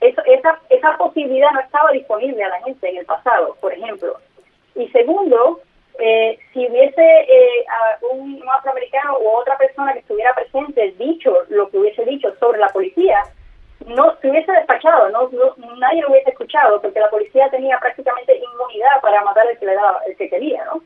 [0.01, 4.17] Eso, esa, esa posibilidad no estaba disponible a la gente en el pasado, por ejemplo.
[4.75, 5.61] Y segundo,
[5.99, 7.65] eh, si hubiese eh,
[8.11, 12.67] un, afroamericano u otra persona que estuviera presente dicho lo que hubiese dicho sobre la
[12.69, 13.23] policía,
[13.85, 15.29] no se hubiese despachado, no,
[15.77, 19.75] nadie lo hubiese escuchado, porque la policía tenía prácticamente inmunidad para matar el que le
[19.75, 20.81] daba, el que quería, ¿no?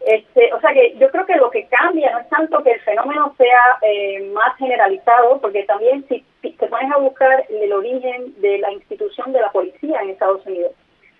[0.00, 2.80] Este, o sea que yo creo que lo que cambia no es tanto que el
[2.80, 8.58] fenómeno sea eh, más generalizado, porque también si te pones a buscar el origen de
[8.58, 10.72] la institución de la policía en Estados Unidos,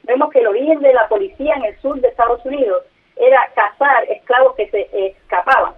[0.04, 2.82] vemos que el origen de la policía en el sur de Estados Unidos
[3.16, 5.74] era cazar esclavos que se escapaban.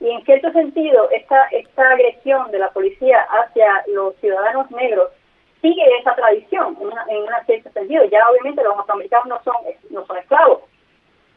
[0.00, 5.10] Y en cierto sentido, esta, esta agresión de la policía hacia los ciudadanos negros
[5.62, 8.04] sigue esa tradición en, una, en un cierto sentido.
[8.04, 9.54] Ya obviamente los afroamericanos no son,
[9.88, 10.60] no son esclavos,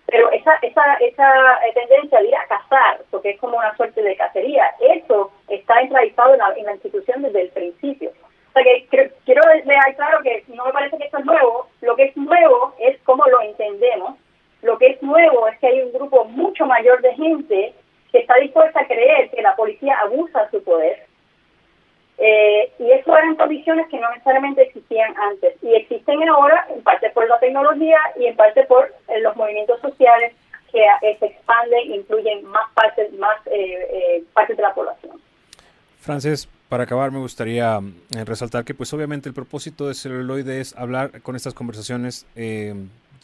[0.07, 4.15] pero esa, esa, esa tendencia de ir a cazar, porque es como una suerte de
[4.15, 8.11] cacería, eso está enraizado en la, en la institución desde el principio.
[8.49, 11.95] O sea que quiero dejar claro que no me parece que esto es nuevo, lo
[11.95, 14.15] que es nuevo es cómo lo entendemos
[14.61, 17.73] lo que es nuevo es que hay un grupo mucho mayor de gente
[18.11, 21.06] que está dispuesta a creer que la policía abusa de su poder.
[22.17, 25.55] Eh, y eso eran condiciones que no necesariamente existían antes.
[25.61, 29.79] Y existen ahora, en parte por la tecnología y en parte por eh, los movimientos
[29.81, 30.33] sociales
[30.71, 33.37] que eh, se expanden incluyen más partes, más
[34.33, 35.21] partes de la población.
[35.99, 37.79] Frances, para acabar me gustaría
[38.25, 42.25] resaltar que pues obviamente el propósito de celuloide es hablar con estas conversaciones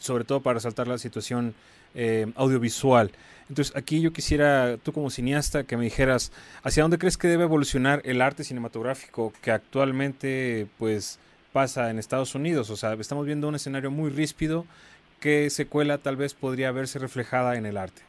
[0.04, 1.54] sobre todo para resaltar la situación
[1.94, 3.10] eh, audiovisual.
[3.48, 6.32] Entonces aquí yo quisiera, tú como cineasta, que me dijeras,
[6.62, 11.20] ¿hacia dónde crees que debe evolucionar el arte cinematográfico que actualmente pues
[11.52, 12.70] pasa en Estados Unidos?
[12.70, 14.64] O sea, estamos viendo un escenario muy ríspido.
[15.20, 18.02] ¿Qué secuela tal vez podría verse reflejada en el arte?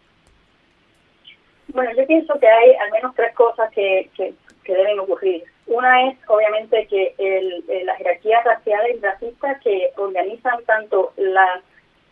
[1.67, 4.33] Bueno, yo pienso que hay al menos tres cosas que, que,
[4.65, 5.43] deben ocurrir.
[5.67, 11.61] Una es, obviamente, que el, las jerarquías raciales y racistas que organizan tanto la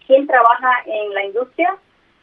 [0.06, 1.78] quién trabaja en la industria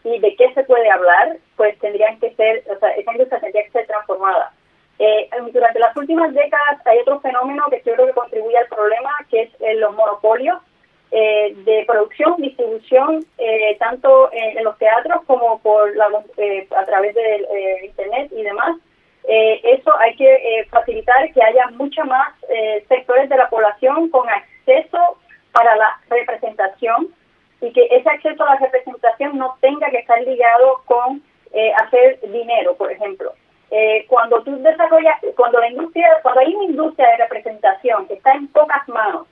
[0.05, 3.65] y de qué se puede hablar, pues tendrían que ser, o sea, esa industria tendría
[3.65, 4.53] que ser transformada.
[4.99, 9.11] Eh, durante las últimas décadas hay otro fenómeno que yo creo que contribuye al problema,
[9.31, 10.59] que es eh, los monopolios
[11.11, 13.25] eh, de producción, distribución,
[13.79, 18.77] tanto en, los teatros como por la, a través de Internet y demás.
[19.25, 22.35] eso hay que facilitar que haya mucho más
[22.89, 25.19] sectores de la población con acceso
[25.53, 27.09] para la representación
[27.61, 32.21] y que ese acceso a la representación no tenga que estar ligado con eh, hacer
[32.31, 33.33] dinero, por ejemplo.
[33.71, 38.33] Eh, cuando tú desarrollas, cuando la industria, cuando hay una industria de representación que está
[38.33, 39.27] en pocas manos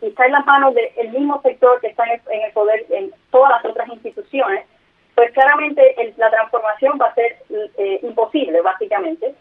[0.00, 3.50] y está en las manos del mismo sector que está en el, poder en todas
[3.50, 4.66] las otras instituciones,
[5.14, 7.36] pues claramente la transformación va a ser
[7.78, 9.34] eh, imposible, básicamente.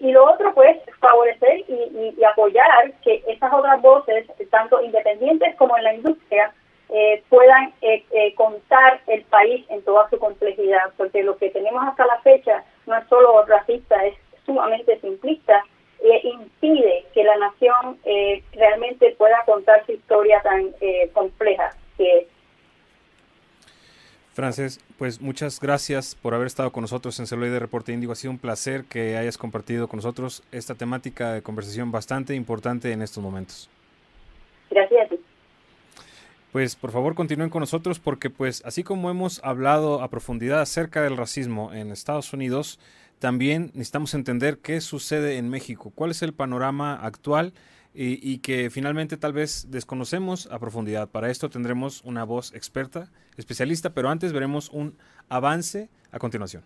[0.00, 5.84] y lo otro, pues, favorecer y, apoyar que esas otras voces, tanto independientes como en
[5.84, 6.52] la industria,
[6.94, 11.82] eh, puedan eh, eh, contar el país en toda su complejidad, porque lo que tenemos
[11.88, 14.14] hasta la fecha no es solo racista, es
[14.44, 15.64] sumamente simplista
[16.02, 17.98] e impide que la nación
[18.52, 20.74] realmente pueda contar su historia tan
[21.12, 22.26] compleja que es.
[24.32, 28.12] Frances, pues muchas gracias por haber estado con nosotros en Celuloide Reporte Índigo.
[28.12, 32.90] Ha sido un placer que hayas compartido con nosotros esta temática de conversación bastante importante
[32.90, 33.70] en estos momentos.
[34.70, 35.21] Gracias a ti
[36.52, 41.02] pues por favor continúen con nosotros porque pues así como hemos hablado a profundidad acerca
[41.02, 42.78] del racismo en Estados Unidos,
[43.18, 47.54] también necesitamos entender qué sucede en México, cuál es el panorama actual
[47.94, 51.10] y, que finalmente tal vez desconocemos a profundidad.
[51.10, 54.96] Para esto tendremos una voz experta, especialista, pero antes veremos un
[55.28, 56.64] avance a continuación.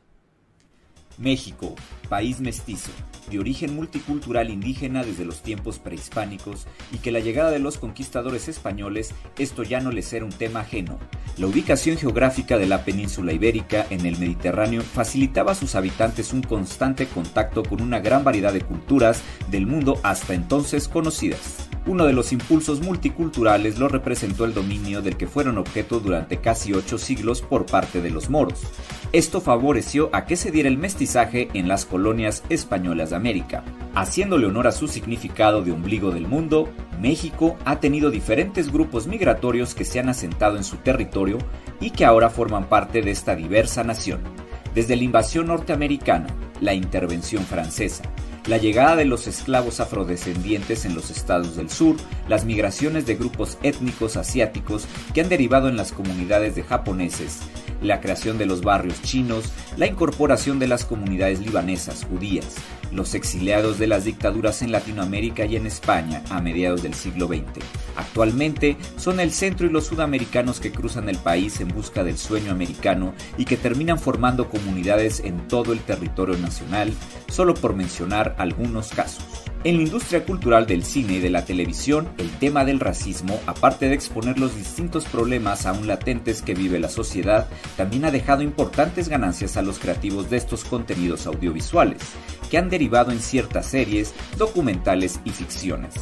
[1.19, 1.75] México,
[2.09, 2.91] país mestizo,
[3.31, 8.49] de origen multicultural indígena desde los tiempos prehispánicos y que la llegada de los conquistadores
[8.49, 10.99] españoles esto ya no les era un tema ajeno.
[11.39, 16.43] La ubicación geográfica de la península ibérica en el Mediterráneo facilitaba a sus habitantes un
[16.43, 21.69] constante contacto con una gran variedad de culturas del mundo hasta entonces conocidas.
[21.87, 26.73] Uno de los impulsos multiculturales lo representó el dominio del que fueron objeto durante casi
[26.73, 28.65] ocho siglos por parte de los moros.
[29.13, 33.63] Esto favoreció a que se diera el mestizaje en las colonias españolas de América.
[33.95, 36.69] Haciéndole honor a su significado de ombligo del mundo,
[37.01, 41.39] México ha tenido diferentes grupos migratorios que se han asentado en su territorio
[41.81, 44.21] y que ahora forman parte de esta diversa nación.
[44.75, 46.27] Desde la invasión norteamericana,
[46.61, 48.03] la intervención francesa,
[48.47, 51.97] la llegada de los esclavos afrodescendientes en los estados del sur,
[52.29, 57.41] las migraciones de grupos étnicos asiáticos que han derivado en las comunidades de japoneses,
[57.83, 62.57] la creación de los barrios chinos, la incorporación de las comunidades libanesas, judías,
[62.93, 67.65] los exiliados de las dictaduras en Latinoamérica y en España a mediados del siglo XX.
[67.97, 72.53] Actualmente son el centro y los sudamericanos que cruzan el país en busca del sueño
[72.53, 76.93] americano y que terminan formando comunidades en todo el territorio nacional,
[77.29, 79.25] solo por mencionar algunos casos.
[79.65, 83.89] En la industria cultural del cine y de la televisión, el tema del racismo, aparte
[83.89, 89.09] de exponer los distintos problemas aún latentes que vive la sociedad, también ha dejado importantes
[89.09, 92.01] ganancias a los creativos de estos contenidos audiovisuales,
[92.49, 95.95] que han derivado en ciertas series, documentales y ficciones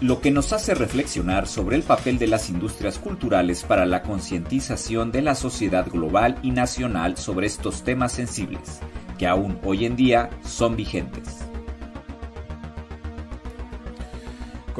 [0.00, 5.12] lo que nos hace reflexionar sobre el papel de las industrias culturales para la concientización
[5.12, 8.80] de la sociedad global y nacional sobre estos temas sensibles,
[9.18, 11.49] que aún hoy en día son vigentes.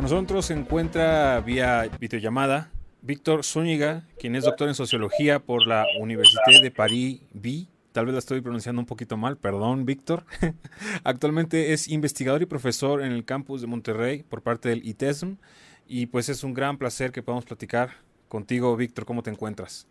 [0.00, 2.70] Con nosotros se encuentra vía videollamada
[3.02, 7.66] Víctor Zúñiga, quien es doctor en sociología por la Université de Paris B.
[7.92, 10.24] Tal vez la estoy pronunciando un poquito mal, perdón, Víctor.
[11.04, 15.34] Actualmente es investigador y profesor en el campus de Monterrey por parte del ITESM.
[15.86, 17.90] Y pues es un gran placer que podamos platicar
[18.26, 19.04] contigo, Víctor.
[19.04, 19.86] ¿Cómo te encuentras?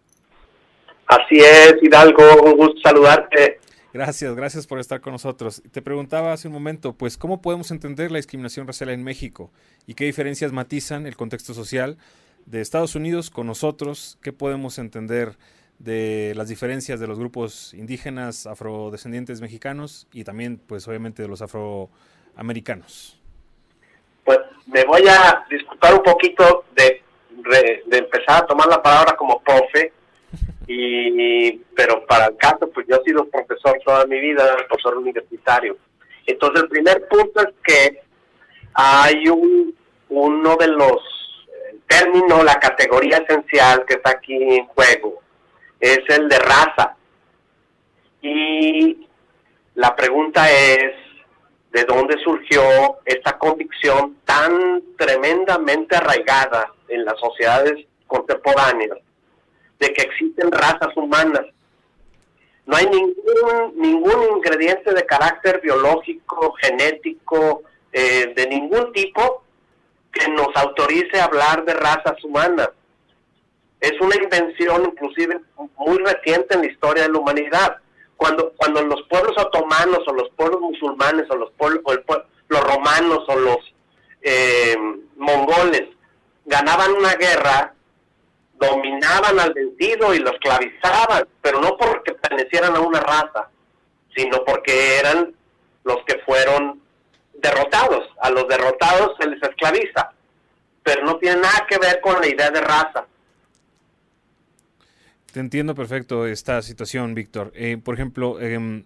[1.05, 3.59] Así es, Hidalgo, un gusto saludarte.
[3.91, 5.63] Gracias, gracias por estar con nosotros.
[5.71, 9.51] Te preguntaba hace un momento, pues, ¿cómo podemos entender la discriminación racial en México
[9.87, 11.97] y qué diferencias matizan el contexto social
[12.45, 14.19] de Estados Unidos con nosotros?
[14.21, 15.37] ¿Qué podemos entender
[15.79, 21.41] de las diferencias de los grupos indígenas, afrodescendientes mexicanos y también, pues, obviamente de los
[21.41, 23.19] afroamericanos?
[24.23, 24.37] Pues
[24.67, 27.01] me voy a disculpar un poquito de,
[27.87, 29.93] de empezar a tomar la palabra como profe
[30.71, 35.75] y pero para el caso pues yo he sido profesor toda mi vida profesor universitario.
[36.27, 38.01] Entonces el primer punto es que
[38.75, 39.75] hay un
[40.09, 45.23] uno de los eh, términos la categoría esencial que está aquí en juego
[45.79, 46.95] es el de raza.
[48.21, 49.07] Y
[49.73, 50.93] la pregunta es
[51.71, 52.61] de dónde surgió
[53.05, 58.99] esta convicción tan tremendamente arraigada en las sociedades contemporáneas
[59.79, 61.45] de que existen razas humanas.
[62.65, 69.43] No hay ningún, ningún ingrediente de carácter biológico, genético, eh, de ningún tipo
[70.11, 72.69] que nos autorice hablar de razas humanas.
[73.79, 75.39] Es una invención inclusive
[75.77, 77.77] muy reciente en la historia de la humanidad.
[78.17, 81.81] Cuando, cuando los pueblos otomanos o los pueblos musulmanes o los, pueblos,
[82.49, 83.57] los romanos o los
[84.21, 84.75] eh,
[85.15, 85.87] mongoles
[86.45, 87.73] ganaban una guerra,
[88.59, 93.49] dominaban al vencido y lo esclavizaban, pero no porque pertenecieran a una raza,
[94.15, 95.33] sino porque eran
[95.83, 96.81] los que fueron
[97.41, 98.07] derrotados.
[98.21, 100.11] A los derrotados se les esclaviza,
[100.83, 103.05] pero no tiene nada que ver con la idea de raza.
[105.31, 107.51] Te entiendo perfecto esta situación, Víctor.
[107.55, 108.85] Eh, por ejemplo, em,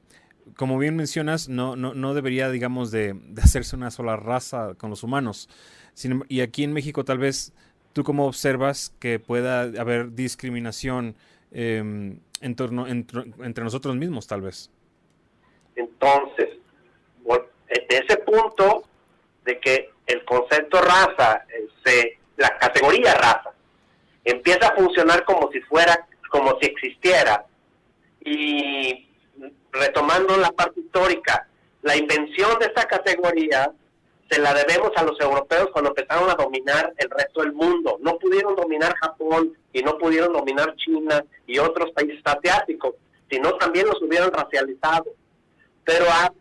[0.58, 5.04] como bien mencionas, no, no, no debería, digamos, de, hacerse una sola raza con los
[5.04, 5.50] humanos.
[6.28, 7.54] y aquí en México tal vez
[7.94, 11.16] ¿Tú cómo observas que pueda haber discriminación
[11.52, 14.72] em, entre nosotros mismos, tal vez?
[15.76, 16.50] Entonces,
[17.94, 18.84] de ese punto
[19.46, 21.46] de que el concepto raza,
[21.86, 23.52] se, la categoría raza,
[24.24, 27.46] empieza a funcionar como si fuera, como si existiera.
[28.22, 29.08] Y
[29.72, 31.48] retomando la parte histórica,
[31.82, 33.72] la invención de esta categoría
[34.34, 37.98] se la debemos a los europeos cuando empezaron a dominar el resto del mundo.
[38.02, 42.96] No pudieron dominar Japón y no pudieron dominar China y otros países asiáticos,
[43.30, 45.06] sino también los hubieran racializado.
[45.84, 46.34] Pero a,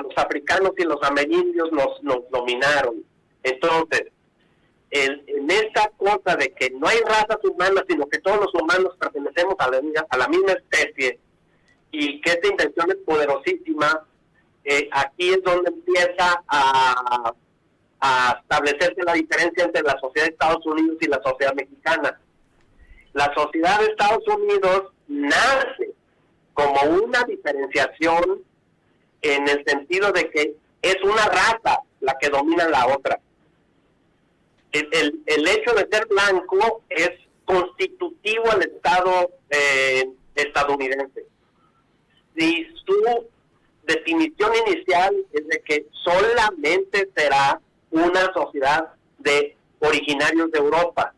[0.00, 3.04] los africanos y los amerindios nos, nos dominaron.
[3.42, 4.08] Entonces,
[4.90, 9.54] en esta cosa de que no hay razas humanas, sino que todos los humanos pertenecemos
[9.60, 9.80] a la,
[10.10, 11.20] a la misma especie
[11.92, 14.04] y que esta intención es poderosísima,
[14.64, 17.34] eh, aquí es donde empieza a,
[18.40, 22.18] establecerse la diferencia entre la sociedad de Estados Unidos y la sociedad mexicana.
[23.12, 25.92] La sociedad de Estados Unidos nace
[26.54, 28.42] como una diferenciación
[29.20, 33.20] en el sentido de que es una raza la que domina la otra.
[34.72, 37.10] El, el, hecho de ser blanco es
[37.44, 41.26] constitutivo al Estado eh, estadounidense.
[42.36, 43.28] Y su
[43.94, 47.60] definición inicial es de que solamente será
[47.90, 48.88] una sociedad
[49.18, 51.12] de originarios de Europa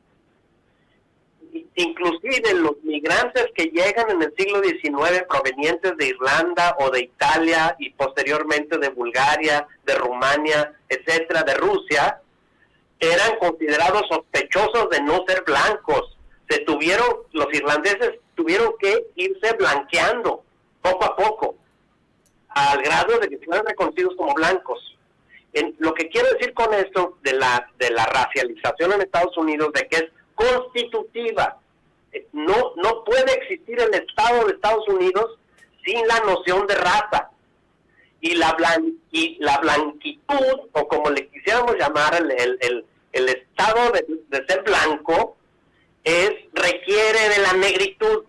[1.75, 7.77] inclusive los migrantes que llegan en el siglo XIX provenientes de Irlanda o de Italia
[7.79, 12.20] y posteriormente de Bulgaria, de Rumania, etcétera, de Rusia,
[12.99, 16.16] eran considerados sospechosos de no ser blancos.
[16.49, 20.45] Se tuvieron, los irlandeses tuvieron que irse blanqueando
[20.81, 21.57] poco a poco,
[22.55, 24.96] al grado de que fueran reconocidos como blancos.
[25.53, 29.72] En, lo que quiero decir con esto de la, de la racialización en Estados Unidos,
[29.74, 31.59] de que es constitutiva.
[32.32, 35.38] No, no puede existir el Estado de Estados Unidos
[35.84, 37.30] sin la noción de raza.
[38.20, 38.57] Y la,
[39.11, 42.30] y la blanquitud, o como le quisiéramos llamar el,
[42.61, 45.36] el, el, estado de, ser blanco,
[46.05, 48.24] es requiere de la negritud.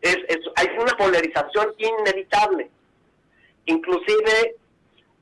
[0.00, 0.16] Es,
[0.56, 2.68] hay una polarización inevitable.
[3.66, 4.56] Inclusive,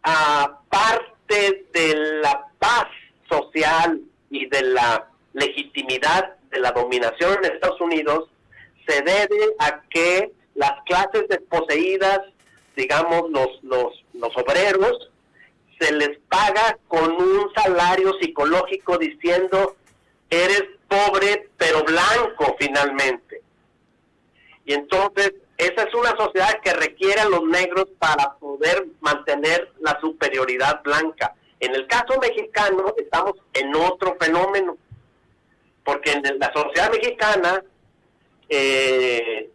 [0.02, 2.86] aparte de la paz
[3.28, 8.28] social y de la legitimidad de la dominación en Estados Unidos
[8.86, 12.20] se debe a que las clases desposeídas,
[12.76, 15.10] digamos los, los, los obreros,
[15.80, 19.76] se les paga con un salario psicológico diciendo
[20.30, 23.42] eres pobre pero blanco finalmente.
[24.66, 29.98] Y entonces esa es una sociedad que requiere a los negros para poder mantener la
[30.00, 31.34] superioridad blanca.
[31.60, 34.76] En el caso mexicano estamos en otro fenómeno
[35.84, 37.62] porque en la sociedad mexicana
[38.48, 39.50] eh,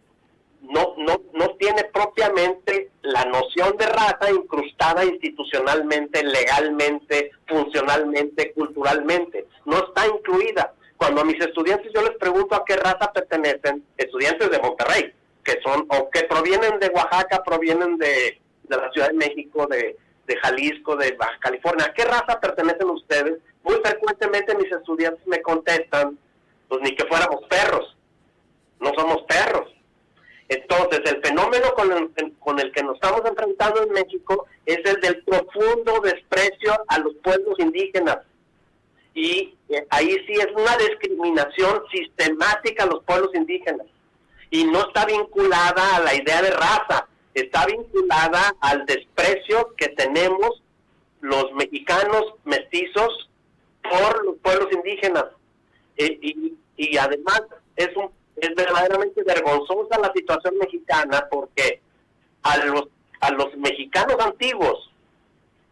[0.62, 9.46] no, no, no tiene propiamente la noción de raza incrustada institucionalmente, legalmente, funcionalmente, culturalmente.
[9.64, 10.74] No está incluida.
[10.96, 15.12] Cuando a mis estudiantes yo les pregunto a qué raza pertenecen, estudiantes de Monterrey,
[15.44, 19.96] que son o que provienen de Oaxaca, provienen de, de la Ciudad de México, de,
[20.30, 23.38] de Jalisco, de Baja California, ¿a qué raza pertenecen ustedes?
[23.64, 26.16] Muy frecuentemente mis estudiantes me contestan,
[26.68, 27.96] pues ni que fuéramos perros,
[28.78, 29.68] no somos perros.
[30.48, 35.00] Entonces, el fenómeno con el, con el que nos estamos enfrentando en México es el
[35.00, 38.18] del profundo desprecio a los pueblos indígenas.
[39.14, 43.86] Y eh, ahí sí es una discriminación sistemática a los pueblos indígenas.
[44.50, 50.62] Y no está vinculada a la idea de raza, está vinculada al desprecio que tenemos
[51.20, 53.28] los mexicanos mestizos
[53.82, 55.26] por los pueblos indígenas.
[55.96, 57.42] Eh, y, y, además
[57.76, 61.80] es, un, es verdaderamente vergonzosa la situación mexicana porque
[62.42, 62.88] a los,
[63.20, 64.90] a los mexicanos antiguos,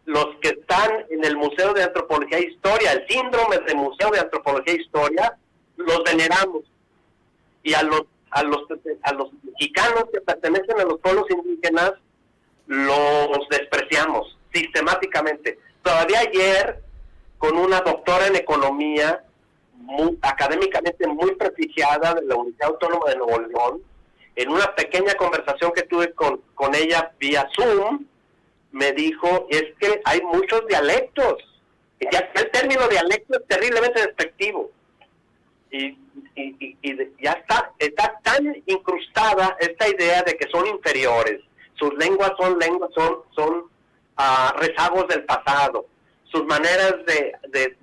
[0.05, 4.19] los que están en el Museo de Antropología e Historia, el síndrome del Museo de
[4.19, 5.37] Antropología e Historia,
[5.77, 6.63] los veneramos.
[7.63, 8.59] Y a los, a los,
[9.03, 11.93] a los mexicanos que pertenecen a los pueblos indígenas,
[12.67, 15.57] los despreciamos sistemáticamente.
[15.83, 16.81] Todavía ayer
[17.37, 19.23] con una doctora en economía,
[20.21, 23.81] académicamente muy prestigiada de la Universidad Autónoma de Nuevo León,
[24.35, 28.05] en una pequeña conversación que tuve con, con ella vía Zoom,
[28.71, 31.35] me dijo, es que hay muchos dialectos.
[32.11, 34.71] Ya, el término dialecto es terriblemente despectivo.
[35.71, 35.97] Y,
[36.35, 41.41] y, y, ya está, está tan incrustada esta idea de que son inferiores.
[41.75, 43.57] Sus lenguas son lenguas, son, son
[44.17, 45.85] uh, rezagos del pasado
[46.31, 47.35] sus maneras de,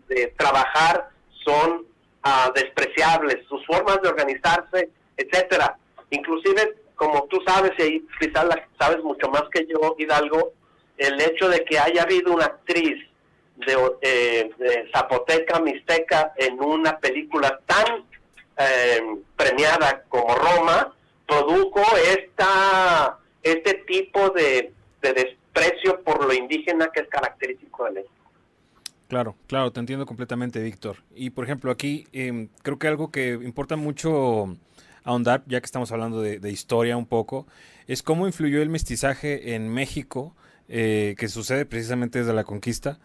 [0.09, 1.11] de, trabajar
[1.45, 1.85] son
[2.23, 5.77] ah, despreciables, sus formas de organizarse, etcétera.
[6.11, 8.47] Inclusive, como tú sabes, y quizás
[8.79, 10.53] sabes mucho más que yo, Hidalgo,
[10.97, 12.97] el hecho de que haya habido una actriz
[13.57, 18.05] de, eh, de Zapoteca, Mixteca, en una película tan
[18.59, 19.01] eh,
[19.37, 20.95] premiada como Roma,
[21.27, 24.73] produjo esta, este tipo de,
[25.03, 28.13] de desprecio por lo indígena que es característico de México.
[29.09, 30.97] Claro, claro, te entiendo completamente, Víctor.
[31.15, 34.57] Y por ejemplo, aquí em, creo que algo que importa mucho
[35.05, 37.47] ahondar, ya que estamos hablando de, historia un poco,
[37.87, 40.35] es cómo influyó el mestizaje en México,
[40.69, 42.99] eh, que sucede precisamente desde la conquista,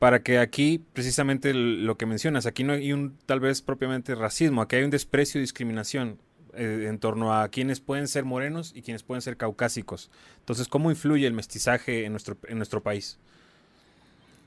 [0.00, 4.62] para que aquí, precisamente lo que mencionas, aquí no hay un tal vez propiamente racismo,
[4.62, 6.18] aquí hay un desprecio y discriminación
[6.54, 10.10] eh, en torno a quienes pueden ser morenos y quienes pueden ser caucásicos.
[10.38, 13.18] Entonces, ¿cómo influye el mestizaje en nuestro, en nuestro país?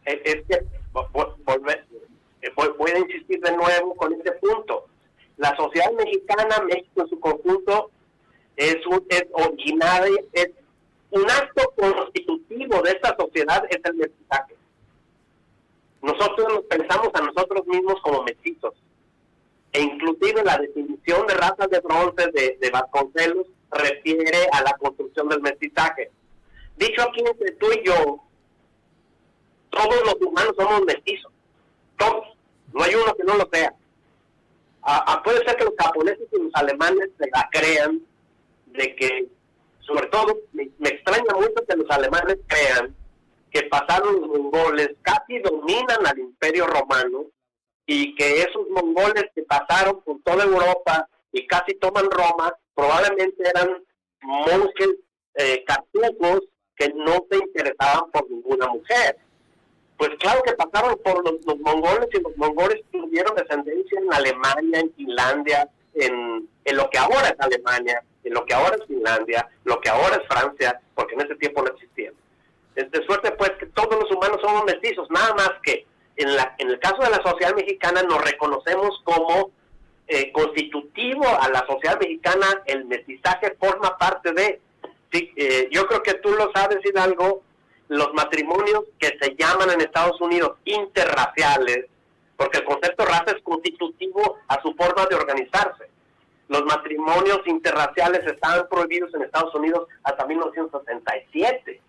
[0.05, 0.65] Es que eh,
[2.55, 4.87] voy, a insistir de nuevo con este punto.
[5.37, 7.91] La sociedad mexicana, México en su conjunto,
[8.55, 10.49] es, un, es originaria, es
[11.11, 14.55] un acto constitutivo de esta sociedad, es el mestizaje.
[16.03, 18.73] Nosotros nos pensamos a nosotros mismos como mestizos
[19.71, 25.29] e inclusive la definición de razas de bronce de, de Vasconcelos refiere a la construcción
[25.29, 26.11] del mestizaje.
[26.75, 28.19] Dicho aquí entre tú y yo,
[29.69, 31.31] todos los humanos somos mestizos,
[31.97, 32.27] todos,
[32.73, 33.73] no hay uno que no lo sea.
[35.23, 38.01] puede ser que los japoneses y los alemanes se la crean
[38.65, 39.29] de que,
[39.79, 42.93] sobre todo, me, me extraña mucho que los alemanes crean
[43.53, 47.25] que pasaron los mongoles, casi dominan al imperio romano
[47.85, 53.83] y que esos mongoles que pasaron por toda Europa y casi toman Roma, probablemente eran
[54.21, 54.89] monjes
[55.35, 55.63] eh,
[56.75, 59.17] que no se interesaban por ninguna mujer.
[59.97, 64.93] Pues claro que pasaron por los, mongoles y los mongoles tuvieron descendencia en Alemania, en
[64.95, 69.79] Finlandia, en, en lo que ahora es Alemania, en lo que ahora es Finlandia, lo
[69.79, 72.13] que ahora es Francia, porque en ese tiempo no existían.
[72.75, 75.85] De suerte pues que todos los humanos somos mestizos, nada más que
[76.15, 79.51] en, la, en el caso de la sociedad mexicana nos reconocemos como
[80.07, 84.61] eh, constitutivo a la sociedad mexicana, el mestizaje forma parte de,
[85.11, 87.43] eh, yo creo que tú lo sabes Hidalgo,
[87.89, 91.85] los matrimonios que se llaman en Estados Unidos interraciales,
[92.35, 95.89] porque el concepto raza es constitutivo a su forma de organizarse.
[96.47, 101.81] Los matrimonios interraciales estaban prohibidos en Estados Unidos hasta 1967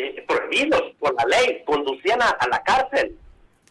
[0.00, 3.16] eh, prohibidos por la ley, conducían a, la cárcel.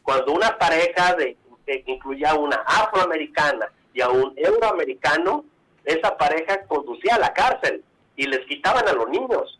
[0.03, 5.45] Cuando una pareja de, que incluía a una afroamericana y a un euroamericano,
[5.85, 7.83] esa pareja conducía a la cárcel
[8.15, 9.59] y les quitaban a los niños.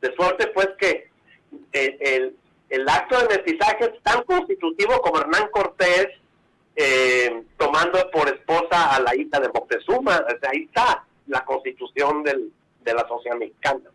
[0.00, 1.10] De suerte pues que
[1.72, 2.36] eh, el,
[2.70, 6.08] el, acto de mestizaje es tan constitutivo como Hernán Cortés
[6.76, 10.24] eh, tomando por esposa a la hija de Moctezuma.
[10.50, 13.90] ahí está la constitución del, de la sociedad mexicana.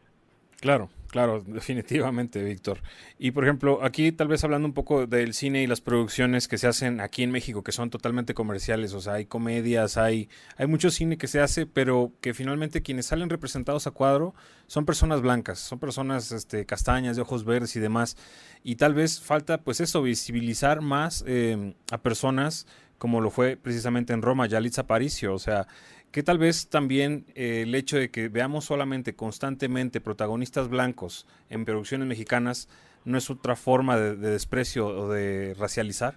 [0.59, 2.81] Claro, Claro, definitivamente, Víctor.
[3.17, 6.57] Y por ejemplo, aquí tal vez hablando un poco del cine y las producciones que
[6.57, 10.27] se hacen aquí en México, que son totalmente comerciales, o sea, hay comedias, hay,
[10.57, 14.35] hay mucho cine que se hace, pero que finalmente quienes salen representados a cuadro
[14.67, 18.17] son personas blancas, son personas este, castañas, de ojos verdes y demás.
[18.61, 22.67] Y tal vez falta, pues eso, visibilizar más eh, a personas
[22.97, 25.67] como lo fue precisamente en Roma, Yalitza Aparicio, o sea,
[26.15, 31.65] que tal vez también eh, el hecho de que veamos solamente constantemente protagonistas blancos en
[31.65, 32.69] producciones mexicanas
[33.03, 36.15] no es otra forma de, desprecio o de racializar?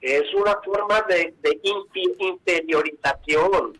[0.00, 1.34] Es una forma de,
[2.18, 3.78] interiorización,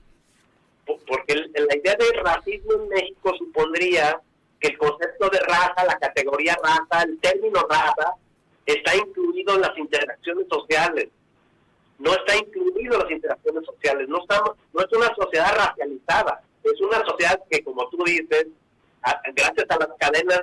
[0.84, 4.20] porque la idea de racismo en México supondría
[4.60, 8.12] que el concepto de raza, la categoría raza, el término raza,
[8.66, 11.08] está incluido en las interacciones sociales
[12.02, 17.04] no está incluido las interacciones sociales, no estamos, no es una sociedad racializada, es una
[17.04, 18.48] sociedad que como tú dices,
[19.34, 20.42] gracias a las cadenas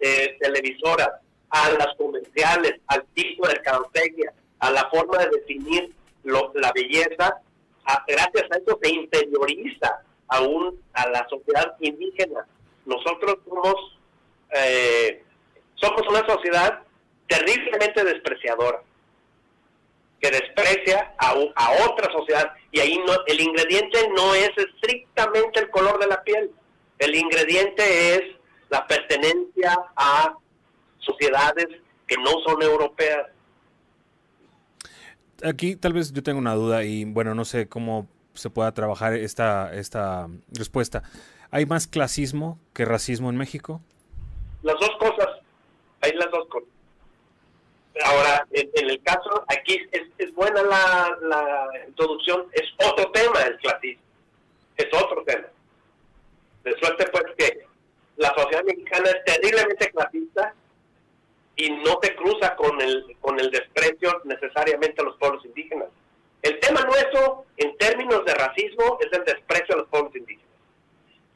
[0.00, 1.10] eh, televisoras,
[1.50, 5.94] a las comerciales, al tipo de mercadotecnia, a la forma de definir
[6.24, 7.40] la belleza,
[8.06, 12.46] gracias a eso se interioriza aún a la sociedad indígena.
[12.84, 13.98] Nosotros somos,
[14.54, 15.22] eh,
[15.76, 16.82] somos una sociedad
[17.28, 18.82] terriblemente despreciadora
[20.30, 25.98] desprecia a, a otra sociedad y ahí no, el ingrediente no es estrictamente el color
[25.98, 26.50] de la piel,
[26.98, 28.22] el ingrediente es
[28.70, 30.34] la pertenencia a
[30.98, 31.66] sociedades
[32.06, 33.26] que no son europeas.
[35.42, 39.14] Aquí tal vez yo tengo una duda y bueno, no sé cómo se pueda trabajar
[39.14, 41.02] esta, esta respuesta.
[41.50, 43.80] ¿Hay más clasismo que racismo en México?
[44.62, 45.28] Las dos cosas,
[46.00, 46.67] hay las dos cosas.
[48.04, 54.02] Ahora, en, el caso, aquí es, buena la, introducción, es otro tema el clasismo,
[54.76, 55.46] es otro tema.
[56.64, 57.66] De suerte pues que
[58.16, 60.54] la sociedad mexicana es terriblemente clasista
[61.56, 65.88] y no se cruza con el, con el desprecio necesariamente a los pueblos indígenas.
[66.42, 70.52] El tema nuestro, en términos de racismo, es el desprecio a los pueblos indígenas.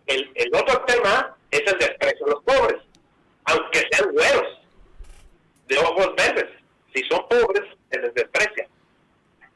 [0.06, 2.82] El, el otro tema es el desprecio a los pobres,
[3.44, 4.61] aunque sean güeros
[5.72, 6.50] de ojos verdes.
[6.94, 8.68] Si son pobres, se les desprecia.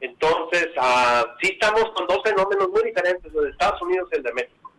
[0.01, 4.22] Entonces, uh, sí estamos con dos fenómenos muy diferentes, el de Estados Unidos y el
[4.22, 4.72] de México.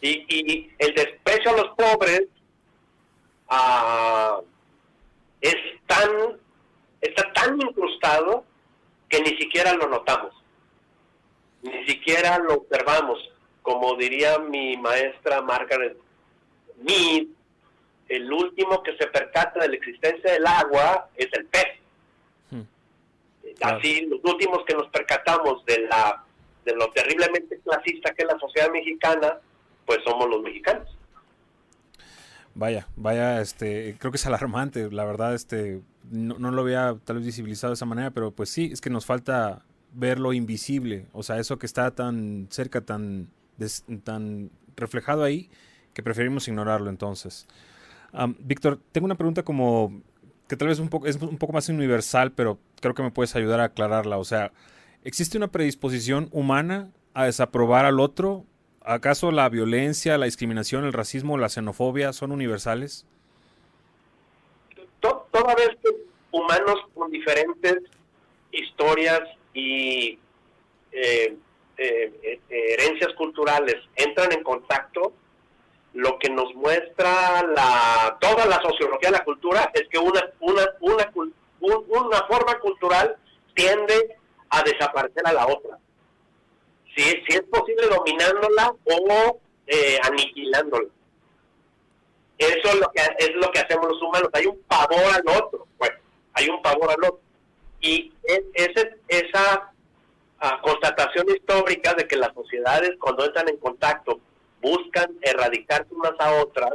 [0.00, 2.22] Y, el desprecio a los pobres
[3.50, 4.44] uh,
[5.40, 5.56] es
[5.86, 6.38] tan,
[7.00, 8.44] está tan incrustado
[9.08, 10.34] que ni siquiera lo notamos,
[11.62, 13.18] ni siquiera lo observamos.
[13.62, 15.96] Como diría mi maestra Margaret
[16.82, 17.26] Mead,
[18.08, 21.66] el último que se percata de la existencia del agua es el pez.
[22.50, 22.62] Hmm.
[23.62, 26.22] Así, los últimos que nos percatamos de la
[26.66, 29.38] de lo terriblemente clasista que es la sociedad mexicana,
[29.86, 30.88] pues somos los mexicanos.
[32.54, 35.80] Vaya, vaya, este, creo que es alarmante, la verdad, este,
[36.10, 39.06] no, lo había tal vez visibilizado de esa manera, pero pues sí, es que nos
[39.06, 39.62] falta
[39.92, 43.28] ver lo invisible, o sea, eso que está tan cerca, tan,
[44.04, 45.50] tan reflejado ahí,
[45.92, 47.46] que preferimos ignorarlo entonces.
[48.38, 50.02] Víctor, tengo una pregunta como
[50.48, 53.34] que tal vez un poco, es un poco más universal, pero creo que me puedes
[53.36, 54.18] ayudar a aclararla.
[54.18, 54.52] O sea,
[55.04, 58.44] ¿existe una predisposición humana a desaprobar al otro?
[58.80, 63.04] ¿Acaso la violencia, la discriminación, el racismo, la xenofobia son universales?
[65.00, 65.90] Toda vez que
[66.30, 67.78] humanos con diferentes
[68.52, 69.20] historias
[69.52, 70.18] y
[70.92, 71.36] eh,
[71.78, 75.12] eh, herencias culturales entran en contacto,
[75.96, 80.62] lo que nos muestra la, toda la sociología de la cultura es que una, una,
[80.80, 81.10] una,
[81.60, 83.16] una forma cultural
[83.54, 84.18] tiende
[84.50, 85.78] a desaparecer a la otra.
[86.94, 90.88] Si, si es posible dominándola o eh, aniquilándola.
[92.36, 94.28] Eso es lo que es lo que hacemos los humanos.
[94.34, 95.66] Hay un pavor al otro.
[95.78, 95.96] Bueno,
[96.34, 97.20] hay un pavor al otro.
[97.80, 98.12] Y
[98.52, 99.72] ese, esa
[100.40, 104.20] ah, constatación histórica de que las sociedades cuando entran en contacto
[104.66, 106.74] buscan erradicarse unas a otras,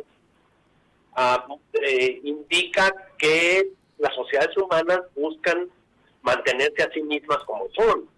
[1.73, 5.69] eh, indica que las sociedades humanas buscan
[6.21, 8.09] mantenerse a sí mismas como son.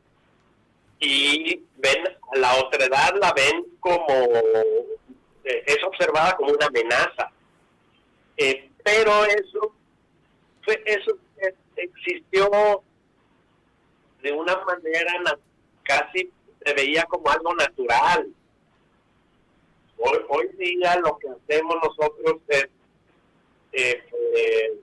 [1.00, 2.04] Y ven
[2.36, 4.16] la otredad, la ven como,
[5.44, 7.32] eh, es observada como una amenaza.
[8.38, 9.74] Eh, pero eso,
[10.86, 11.18] eso
[11.76, 12.84] existió
[14.22, 15.40] de una manera
[15.84, 16.32] casi
[16.64, 18.28] se veía como algo natural
[20.06, 22.68] Hoy, día lo que hacemos nosotros es
[23.72, 24.04] eh,
[24.36, 24.80] eh,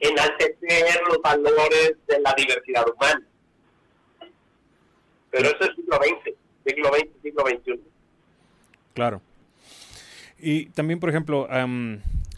[0.00, 3.22] enaltecer los valores de la diversidad humana.
[5.30, 7.80] Pero eso es siglo XX, siglo XX, siglo XXI.
[8.94, 9.20] Claro.
[10.38, 11.46] Y también, por ejemplo,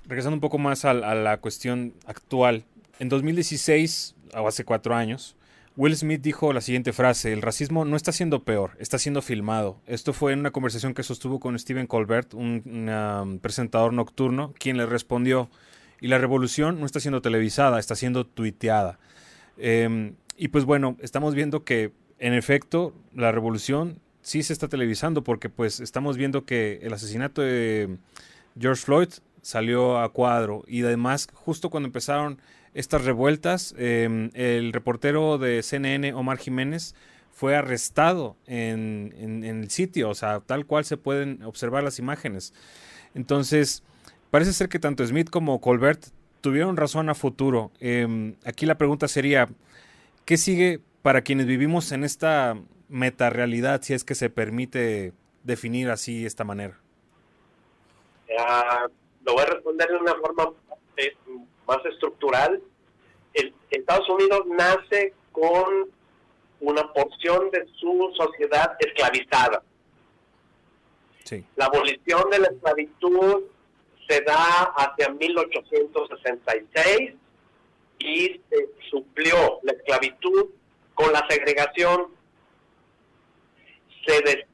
[0.07, 2.65] regresando un poco más a, a, la cuestión actual,
[2.99, 5.37] en 2016, o hace cuatro años,
[5.81, 9.81] Will Smith dijo la siguiente frase, el racismo no está siendo peor, está siendo filmado.
[9.87, 14.85] Esto fue en una conversación que sostuvo con Stephen Colbert, un presentador nocturno, quien le
[14.85, 15.49] respondió,
[15.99, 18.99] y la revolución no está siendo televisada, está siendo tuiteada.
[19.57, 25.25] Em, y pues bueno, estamos viendo que en efecto la revolución sí se está televisando
[25.25, 27.97] porque pues estamos viendo que el asesinato de
[28.61, 29.09] George Floyd
[29.43, 32.41] salió a cuadro y además justo cuando empezaron
[32.75, 33.75] estas revueltas.
[33.79, 36.95] Em, el reportero de CNN, Omar Jiménez,
[37.31, 42.53] fue arrestado en, el sitio, o sea, tal cual se pueden observar las imágenes.
[43.15, 43.83] Entonces,
[44.31, 46.05] parece ser que tanto Smith como Colbert
[46.43, 47.71] tuvieron razón a futuro.
[47.81, 49.49] Em, aquí la pregunta sería,
[50.25, 52.59] ¿qué sigue para quienes vivimos en esta
[52.89, 55.13] metarealidad, si es que se permite
[55.45, 56.79] definir así esta manera?
[58.39, 58.87] Ah,
[59.25, 60.53] lo voy a responder de una forma
[60.97, 61.15] eh,
[61.67, 62.63] más estructural,
[63.35, 65.91] el, Estados Unidos nace con
[66.61, 69.63] una porción de su sociedad esclavizada.
[71.55, 73.45] La abolición de la esclavitud
[74.09, 77.13] se da hacia 1866
[78.01, 80.47] y se suplió la esclavitud
[80.95, 82.09] con la segregación.
[84.05, 84.45] Se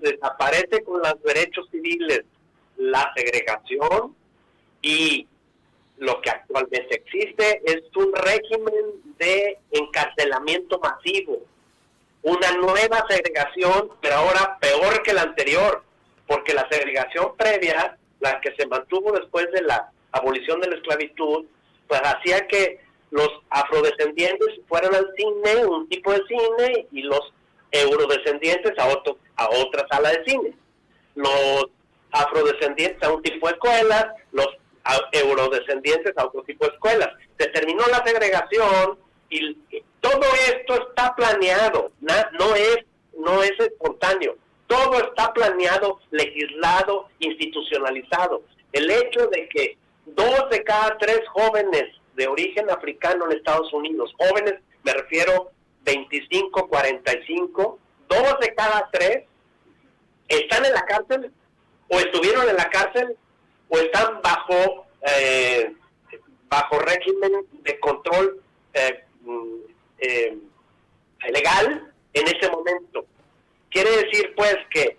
[0.00, 2.24] desaparece con los derechos civiles
[2.76, 4.14] la segregación
[4.82, 5.26] y
[5.98, 11.38] lo que actualmente existe es un régimen de encarcelamiento masivo,
[12.22, 15.82] una nueva segregación, pero ahora peor que la anterior,
[16.26, 21.46] porque la segregación previa, la que se mantuvo después de la abolición de la esclavitud,
[21.86, 22.80] pues hacía que
[23.10, 27.32] los afrodescendientes fueran al cine, un tipo de cine, y los
[27.70, 30.54] eurodescendientes a, otro, a otra sala de cine.
[31.14, 31.66] Los
[32.22, 34.48] afrodescendientes a un tipo de escuela, los
[35.12, 37.10] eurodescendientes a otro tipo de escuelas.
[37.38, 38.98] Se terminó la segregación
[39.30, 39.56] y,
[40.00, 42.78] todo esto está planeado, no es,
[43.18, 44.36] no es espontáneo.
[44.68, 48.42] Todo está planeado, legislado, institucionalizado.
[48.72, 51.84] El hecho de que dos de cada tres jóvenes
[52.14, 55.50] de origen africano en Estados Unidos, jóvenes, me refiero
[55.84, 57.78] 25, 45,
[58.08, 59.24] dos de cada tres
[60.28, 61.32] están en la cárcel
[61.88, 63.16] o estuvieron en la cárcel
[63.68, 65.72] o están bajo eh,
[66.48, 67.32] bajo régimen
[67.62, 68.40] de control
[68.74, 69.56] eh, mm,
[69.98, 70.36] eh,
[71.30, 73.06] legal en ese momento.
[73.70, 74.96] Quiere decir pues que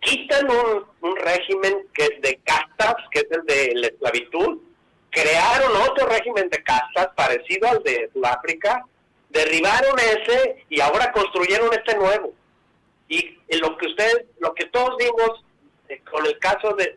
[0.00, 4.58] quitan un, un régimen que es de castas, que es el de la esclavitud,
[5.10, 8.84] crearon otro régimen de castas parecido al de Sudáfrica,
[9.30, 12.32] derribaron ese y ahora construyeron este nuevo.
[13.08, 15.44] Y lo que ustedes, lo que todos vimos
[16.10, 16.96] con el caso de,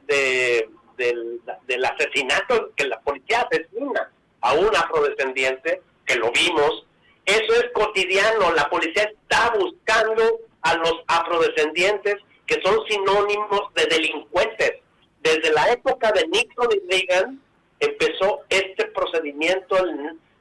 [0.98, 4.11] del, del, asesinato, que la policía asesina
[4.41, 6.86] a un afrodescendiente, que lo vimos,
[7.26, 14.74] eso es cotidiano, la policía está buscando a los afrodescendientes que son sinónimos de delincuentes.
[15.22, 17.41] Desde la época de Nixon y Reagan
[17.80, 19.78] empezó este procedimiento,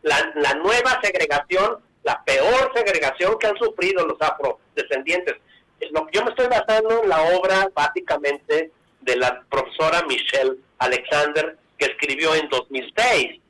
[0.03, 5.37] la nueva segregación, la peor segregación que han sufrido los afrodescendientes.
[5.81, 12.35] Yo me estoy basando en la obra básicamente de la profesora Michelle Alexander que escribió
[12.35, 13.41] en 2006.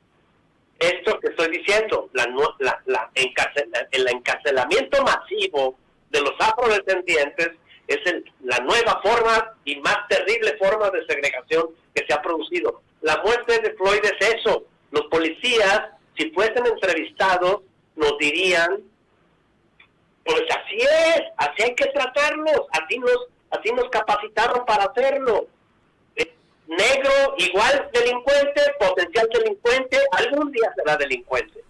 [0.79, 2.27] Esto que estoy diciendo, la,
[2.85, 3.11] la,
[3.91, 5.75] el encarcelamiento masivo
[6.09, 7.51] de los afrodescendientes
[7.87, 7.99] es
[8.43, 12.81] la nueva forma y más terrible forma de segregación que se ha producido.
[13.01, 14.65] La muerte de Floyd es eso.
[14.91, 15.81] Los policías,
[16.17, 17.61] si fuesen entrevistados,
[17.95, 18.79] nos dirían,
[20.23, 25.47] pues así es, así hay que tratarlos, así nos, así nos capacitaron para hacerlo.
[26.15, 26.33] Eh,
[26.67, 31.63] negro, igual delincuente, potencial delincuente, algún día será delincuente.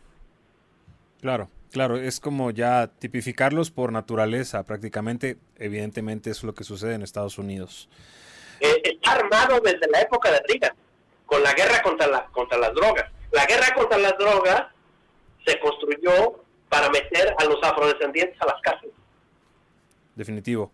[1.22, 1.50] Claro.
[1.72, 7.38] Claro, es como ya tipificarlos por naturaleza, prácticamente, evidentemente es lo que sucede en Estados
[7.38, 7.90] Unidos.
[8.60, 10.76] Eh, está armado desde la época de Reagan,
[11.28, 13.06] con la guerra contra, la, contra las drogas.
[13.32, 14.64] La guerra contra las drogas
[15.46, 18.96] se construyó para meter a los afrodescendientes a las cárceles.
[20.16, 20.72] Definitivo.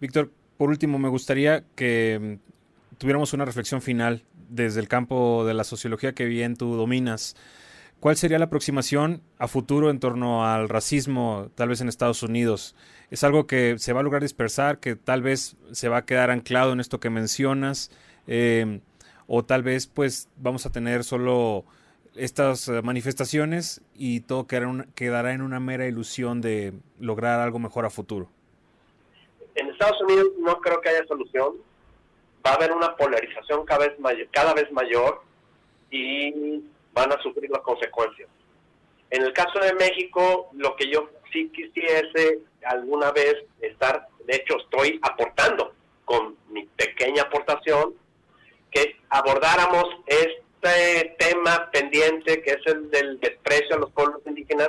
[0.00, 5.54] Víctor, por último, me gustaría que mm, tuviéramos una reflexión final desde el campo de
[5.54, 7.36] la sociología que bien tú dominas.
[8.00, 12.74] ¿Cuál sería la aproximación a futuro en torno al racismo, tal vez en Estados Unidos?
[13.10, 16.30] ¿Es algo que se va a lograr dispersar, que tal vez se va a quedar
[16.30, 17.90] anclado en esto que mencionas?
[18.26, 18.80] Eh,
[19.26, 21.64] ¿O tal vez pues vamos a tener solo
[22.20, 27.90] estas eh, manifestaciones y todo quedará, en una mera ilusión de lograr algo mejor a
[27.90, 28.28] futuro?
[29.54, 31.54] En Estados Unidos no creo que haya solución.
[32.46, 35.22] Va a haber una polarización cada vez mayor, cada vez mayor
[35.90, 38.28] y van a sufrir las consecuencias.
[39.10, 44.58] En el caso de México, lo que yo sí quisiese alguna vez estar, de hecho
[44.58, 45.72] estoy aportando
[46.04, 47.94] con mi pequeña aportación,
[48.70, 49.84] que abordáramos
[50.62, 54.68] este tema pendiente que es el del desprecio a los pueblos indígenas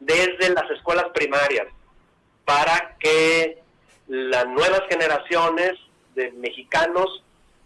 [0.00, 1.66] desde las escuelas primarias,
[2.44, 3.58] para que
[4.08, 5.72] las nuevas generaciones
[6.14, 7.22] de mexicanos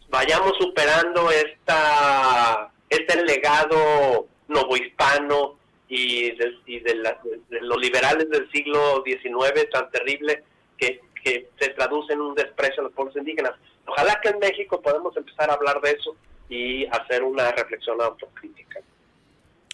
[0.09, 5.59] vayamos superando esta este legado novohispano
[5.89, 6.94] y, de, y de,
[7.61, 10.44] los liberales del siglo XIX tan terrible
[10.78, 13.53] que, que se traduce en un desprecio a los pueblos indígenas.
[13.86, 16.16] Ojalá que en México podamos empezar a hablar de eso
[16.48, 18.81] y hacer una reflexión autocrítica.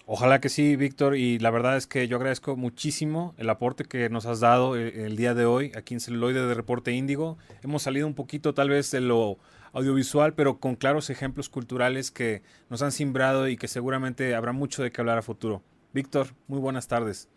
[0.07, 4.09] Ojalá que sí, Víctor, y la verdad es que yo agradezco muchísimo el aporte que
[4.11, 7.39] nos has dado el, el día de hoy aquí en Celuloide de Reporte Índigo.
[7.63, 9.39] Hemos salido un poquito tal vez de lo
[9.73, 14.83] audiovisual, pero con claros ejemplos culturales que nos han simbrado y que seguramente habrá mucho
[14.83, 15.63] de qué hablar a futuro.
[15.93, 17.29] Víctor, muy buenas tardes.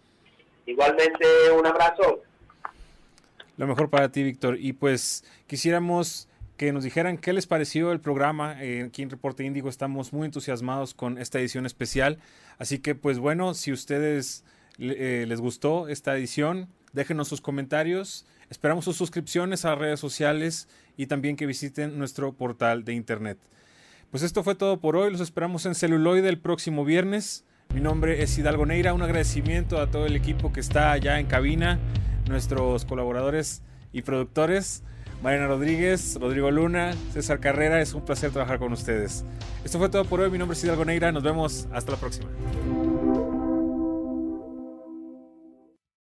[0.66, 1.26] Igualmente,
[1.57, 2.22] un abrazo.
[3.57, 4.57] Lo mejor para ti, Víctor.
[4.60, 8.61] Y pues quisiéramos que nos dijeran qué les pareció el programa.
[8.64, 12.19] Eh, aquí en Reporte Índigo estamos muy entusiasmados con esta edición especial.
[12.57, 14.45] Así que, pues bueno, si ustedes
[14.77, 18.26] eh, les gustó esta edición, déjenos sus comentarios.
[18.49, 23.38] Esperamos sus suscripciones a redes sociales y también que visiten nuestro portal de internet.
[24.11, 25.11] Pues esto fue todo por hoy.
[25.11, 27.44] Los esperamos en celuloide el próximo viernes.
[27.73, 28.94] Mi nombre es Hidalgo Neira.
[28.94, 31.80] Un agradecimiento a todo el equipo que está allá en cabina,
[32.30, 33.61] nuestros colaboradores
[33.91, 34.84] y productores.
[35.22, 39.26] Mariana Rodríguez, Rodrigo Luna, César Carrera, es un placer trabajar con ustedes.
[39.64, 42.30] Esto fue todo por hoy, mi nombre es Hidalgo Neira, nos vemos hasta la próxima.